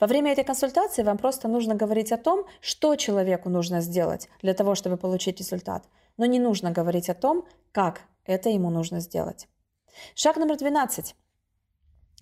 Во 0.00 0.06
время 0.06 0.32
этой 0.32 0.44
консультации 0.44 1.02
вам 1.02 1.18
просто 1.18 1.48
нужно 1.48 1.74
говорить 1.74 2.12
о 2.12 2.16
том, 2.16 2.46
что 2.60 2.96
человеку 2.96 3.50
нужно 3.50 3.80
сделать 3.80 4.28
для 4.42 4.54
того, 4.54 4.74
чтобы 4.74 4.96
получить 4.96 5.38
результат, 5.38 5.84
но 6.16 6.26
не 6.26 6.38
нужно 6.38 6.70
говорить 6.70 7.08
о 7.08 7.14
том, 7.14 7.46
как 7.72 8.02
это 8.24 8.48
ему 8.48 8.70
нужно 8.70 9.00
сделать. 9.00 9.48
Шаг 10.14 10.36
номер 10.36 10.56
12. 10.56 11.14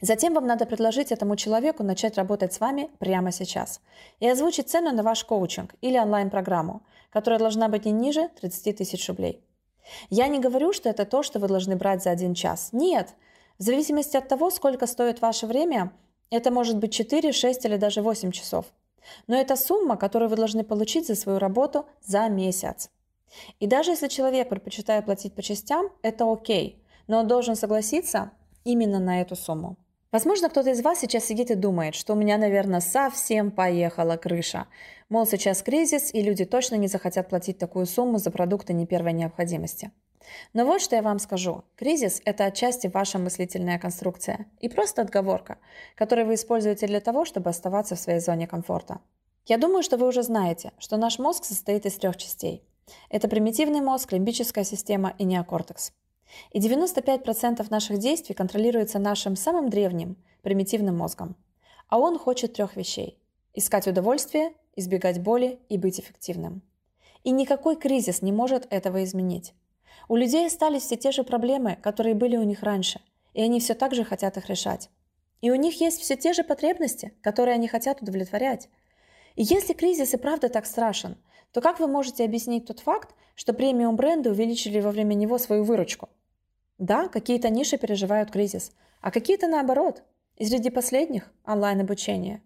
Затем 0.00 0.34
вам 0.34 0.46
надо 0.46 0.66
предложить 0.66 1.12
этому 1.12 1.36
человеку 1.36 1.82
начать 1.82 2.16
работать 2.16 2.52
с 2.52 2.60
вами 2.60 2.90
прямо 2.98 3.32
сейчас 3.32 3.80
и 4.20 4.28
озвучить 4.28 4.68
цену 4.68 4.92
на 4.92 5.02
ваш 5.02 5.24
коучинг 5.24 5.74
или 5.80 5.98
онлайн-программу, 5.98 6.82
которая 7.10 7.38
должна 7.38 7.68
быть 7.68 7.84
не 7.84 7.92
ниже 7.92 8.28
30 8.40 8.76
тысяч 8.76 9.08
рублей. 9.08 9.42
Я 10.10 10.28
не 10.28 10.40
говорю, 10.40 10.72
что 10.72 10.88
это 10.88 11.04
то, 11.04 11.22
что 11.22 11.38
вы 11.38 11.48
должны 11.48 11.76
брать 11.76 12.02
за 12.02 12.10
один 12.10 12.34
час. 12.34 12.70
Нет. 12.72 13.14
В 13.58 13.62
зависимости 13.62 14.16
от 14.16 14.28
того, 14.28 14.50
сколько 14.50 14.86
стоит 14.86 15.20
ваше 15.20 15.46
время, 15.46 15.92
это 16.30 16.50
может 16.50 16.78
быть 16.78 16.92
4, 16.92 17.32
6 17.32 17.64
или 17.64 17.76
даже 17.76 18.02
8 18.02 18.32
часов. 18.32 18.66
Но 19.26 19.36
это 19.36 19.56
сумма, 19.56 19.96
которую 19.96 20.28
вы 20.28 20.36
должны 20.36 20.64
получить 20.64 21.06
за 21.06 21.14
свою 21.14 21.38
работу 21.38 21.86
за 22.02 22.28
месяц. 22.28 22.90
И 23.60 23.66
даже 23.66 23.92
если 23.92 24.08
человек 24.08 24.48
предпочитает 24.48 25.04
платить 25.04 25.34
по 25.34 25.42
частям, 25.42 25.90
это 26.02 26.30
окей, 26.30 26.82
но 27.06 27.18
он 27.18 27.28
должен 27.28 27.56
согласиться 27.56 28.32
именно 28.64 28.98
на 28.98 29.20
эту 29.20 29.36
сумму. 29.36 29.76
Возможно, 30.14 30.48
кто-то 30.48 30.70
из 30.70 30.80
вас 30.80 31.00
сейчас 31.00 31.24
сидит 31.24 31.50
и 31.50 31.56
думает, 31.56 31.96
что 31.96 32.12
у 32.12 32.16
меня, 32.16 32.38
наверное, 32.38 32.80
совсем 32.80 33.50
поехала 33.50 34.16
крыша. 34.16 34.68
Мол, 35.08 35.26
сейчас 35.26 35.60
кризис, 35.62 36.14
и 36.14 36.22
люди 36.22 36.44
точно 36.44 36.76
не 36.76 36.86
захотят 36.86 37.28
платить 37.28 37.58
такую 37.58 37.86
сумму 37.86 38.18
за 38.18 38.30
продукты 38.30 38.74
не 38.74 38.86
первой 38.86 39.12
необходимости. 39.12 39.90
Но 40.52 40.64
вот 40.64 40.80
что 40.80 40.96
я 40.96 41.02
вам 41.02 41.18
скажу. 41.18 41.64
Кризис– 41.76 42.22
это 42.24 42.44
отчасти 42.44 42.86
ваша 42.86 43.18
мыслительная 43.18 43.78
конструкция 43.78 44.46
и 44.60 44.68
просто 44.68 45.02
отговорка, 45.02 45.58
которую 45.96 46.28
вы 46.28 46.34
используете 46.34 46.86
для 46.86 47.00
того, 47.00 47.24
чтобы 47.24 47.50
оставаться 47.50 47.96
в 47.96 47.98
своей 47.98 48.20
зоне 48.20 48.46
комфорта. 48.46 49.00
Я 49.46 49.58
думаю, 49.58 49.82
что 49.82 49.96
вы 49.96 50.06
уже 50.06 50.22
знаете, 50.22 50.72
что 50.78 50.96
наш 50.96 51.18
мозг 51.18 51.44
состоит 51.44 51.86
из 51.86 51.94
трех 51.94 52.16
частей. 52.16 52.62
Это 53.08 53.28
примитивный 53.28 53.80
мозг, 53.80 54.12
лимбическая 54.12 54.64
система 54.64 55.14
и 55.18 55.24
неокортекс. 55.24 55.92
И 56.52 56.58
95% 56.58 57.66
наших 57.70 57.98
действий 57.98 58.34
контролируется 58.34 58.98
нашим 58.98 59.36
самым 59.36 59.70
древним, 59.70 60.16
примитивным 60.42 60.96
мозгом. 60.96 61.36
А 61.88 61.98
он 61.98 62.18
хочет 62.18 62.54
трех 62.54 62.76
вещей– 62.76 63.18
искать 63.54 63.86
удовольствие, 63.86 64.52
избегать 64.76 65.20
боли 65.20 65.60
и 65.68 65.78
быть 65.78 66.00
эффективным. 66.00 66.62
И 67.22 67.30
никакой 67.30 67.76
кризис 67.76 68.20
не 68.22 68.32
может 68.32 68.66
этого 68.70 69.04
изменить. 69.04 69.54
У 70.08 70.16
людей 70.16 70.46
остались 70.46 70.82
все 70.82 70.96
те 70.96 71.12
же 71.12 71.24
проблемы, 71.24 71.76
которые 71.82 72.14
были 72.14 72.36
у 72.36 72.42
них 72.42 72.62
раньше, 72.62 73.00
и 73.32 73.42
они 73.42 73.60
все 73.60 73.74
так 73.74 73.94
же 73.94 74.04
хотят 74.04 74.36
их 74.36 74.48
решать. 74.48 74.90
И 75.40 75.50
у 75.50 75.54
них 75.54 75.80
есть 75.80 76.00
все 76.00 76.16
те 76.16 76.32
же 76.32 76.44
потребности, 76.44 77.12
которые 77.22 77.54
они 77.54 77.68
хотят 77.68 78.02
удовлетворять. 78.02 78.68
И 79.36 79.42
если 79.42 79.72
кризис 79.72 80.14
и 80.14 80.16
правда 80.16 80.48
так 80.48 80.66
страшен, 80.66 81.16
то 81.54 81.62
как 81.62 81.80
вы 81.80 81.86
можете 81.86 82.24
объяснить 82.24 82.66
тот 82.66 82.80
факт, 82.80 83.14
что 83.34 83.54
премиум 83.54 83.96
бренды 83.96 84.28
увеличили 84.28 84.78
во 84.80 84.90
время 84.90 85.14
него 85.14 85.38
свою 85.38 85.64
выручку? 85.64 86.10
Да, 86.76 87.08
какие-то 87.08 87.48
ниши 87.48 87.78
переживают 87.78 88.30
кризис, 88.30 88.72
а 89.00 89.10
какие-то 89.10 89.48
наоборот. 89.48 90.02
И 90.36 90.44
среди 90.44 90.68
последних– 90.68 91.32
онлайн-обучение. 91.46 92.42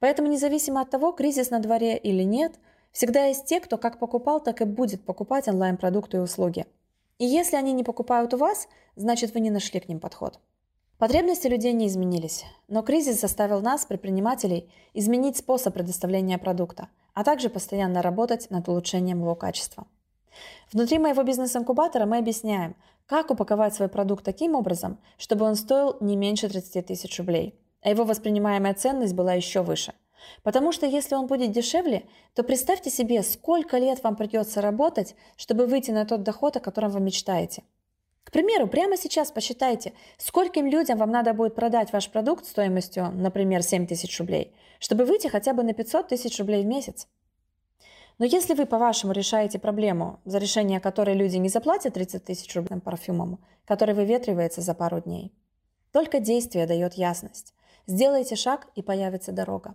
Поэтому 0.00 0.28
независимо 0.28 0.80
от 0.80 0.88
того, 0.88 1.12
кризис 1.12 1.50
на 1.50 1.58
дворе 1.58 1.98
или 1.98 2.22
нет, 2.22 2.54
всегда 2.92 3.26
есть 3.26 3.44
те, 3.44 3.60
кто 3.60 3.76
как 3.76 3.98
покупал, 3.98 4.40
так 4.40 4.62
и 4.62 4.64
будет 4.64 5.04
покупать 5.04 5.48
онлайн-продукты 5.48 6.16
и 6.16 6.20
услуги– 6.20 6.64
и 7.18 7.24
если 7.24 7.56
они 7.56 7.72
не 7.72 7.84
покупают 7.84 8.34
у 8.34 8.36
вас, 8.36 8.68
значит 8.96 9.34
вы 9.34 9.40
не 9.40 9.50
нашли 9.50 9.80
к 9.80 9.88
ним 9.88 10.00
подход. 10.00 10.40
Потребности 10.98 11.48
людей 11.48 11.72
не 11.72 11.88
изменились, 11.88 12.44
но 12.68 12.82
кризис 12.82 13.20
заставил 13.20 13.60
нас, 13.60 13.84
предпринимателей, 13.84 14.70
изменить 14.94 15.36
способ 15.36 15.74
предоставления 15.74 16.38
продукта, 16.38 16.88
а 17.14 17.24
также 17.24 17.48
постоянно 17.48 18.00
работать 18.00 18.50
над 18.50 18.68
улучшением 18.68 19.20
его 19.20 19.34
качества. 19.34 19.86
Внутри 20.72 20.98
моего 20.98 21.22
бизнес-инкубатора 21.22 22.06
мы 22.06 22.18
объясняем, 22.18 22.76
как 23.06 23.30
упаковать 23.30 23.74
свой 23.74 23.88
продукт 23.88 24.24
таким 24.24 24.54
образом, 24.54 24.98
чтобы 25.18 25.44
он 25.44 25.56
стоил 25.56 25.96
не 26.00 26.16
меньше 26.16 26.48
30 26.48 26.86
тысяч 26.86 27.18
рублей, 27.18 27.58
а 27.82 27.90
его 27.90 28.04
воспринимаемая 28.04 28.74
ценность 28.74 29.14
была 29.14 29.34
еще 29.34 29.62
выше– 29.62 29.92
Потому 30.42 30.72
что 30.72 30.86
если 30.86 31.14
он 31.14 31.26
будет 31.26 31.52
дешевле, 31.52 32.06
то 32.34 32.42
представьте 32.42 32.90
себе, 32.90 33.22
сколько 33.22 33.78
лет 33.78 34.02
вам 34.02 34.16
придется 34.16 34.60
работать, 34.60 35.14
чтобы 35.36 35.66
выйти 35.66 35.90
на 35.90 36.04
тот 36.04 36.22
доход, 36.22 36.56
о 36.56 36.60
котором 36.60 36.90
вы 36.90 37.00
мечтаете. 37.00 37.62
К 38.24 38.32
примеру, 38.32 38.66
прямо 38.66 38.96
сейчас 38.96 39.30
посчитайте, 39.30 39.92
скольким 40.18 40.66
людям 40.66 40.98
вам 40.98 41.10
надо 41.10 41.34
будет 41.34 41.54
продать 41.54 41.92
ваш 41.92 42.10
продукт 42.10 42.46
стоимостью, 42.46 43.10
например, 43.12 43.62
7 43.62 43.86
тысяч 43.86 44.18
рублей, 44.18 44.54
чтобы 44.80 45.04
выйти 45.04 45.28
хотя 45.28 45.52
бы 45.52 45.62
на 45.62 45.74
500 45.74 46.08
тысяч 46.08 46.38
рублей 46.38 46.62
в 46.62 46.66
месяц. 46.66 47.06
Но 48.18 48.24
если 48.24 48.54
вы, 48.54 48.66
по-вашему, 48.66 49.12
решаете 49.12 49.58
проблему, 49.58 50.20
за 50.24 50.38
решение 50.38 50.80
которой 50.80 51.14
люди 51.14 51.36
не 51.36 51.48
заплатят 51.48 51.94
30 51.94 52.24
тысяч 52.24 52.54
рублей 52.54 52.80
парфюмом, 52.80 53.44
который 53.66 53.94
выветривается 53.94 54.60
за 54.60 54.74
пару 54.74 55.00
дней, 55.00 55.32
только 55.92 56.20
действие 56.20 56.66
дает 56.66 56.94
ясность. 56.94 57.54
Сделайте 57.86 58.36
шаг, 58.36 58.68
и 58.74 58.82
появится 58.82 59.32
дорога. 59.32 59.74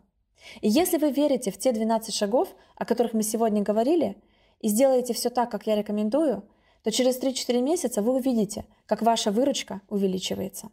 И 0.61 0.69
если 0.69 0.97
вы 0.97 1.11
верите 1.11 1.51
в 1.51 1.57
те 1.57 1.71
12 1.71 2.13
шагов, 2.13 2.49
о 2.75 2.85
которых 2.85 3.13
мы 3.13 3.23
сегодня 3.23 3.61
говорили, 3.61 4.17
и 4.61 4.69
сделаете 4.69 5.13
все 5.13 5.29
так, 5.29 5.51
как 5.51 5.67
я 5.67 5.75
рекомендую, 5.75 6.43
то 6.83 6.91
через 6.91 7.19
3-4 7.19 7.61
месяца 7.61 8.01
вы 8.01 8.15
увидите, 8.15 8.65
как 8.85 9.01
ваша 9.01 9.31
выручка 9.31 9.81
увеличивается. 9.89 10.69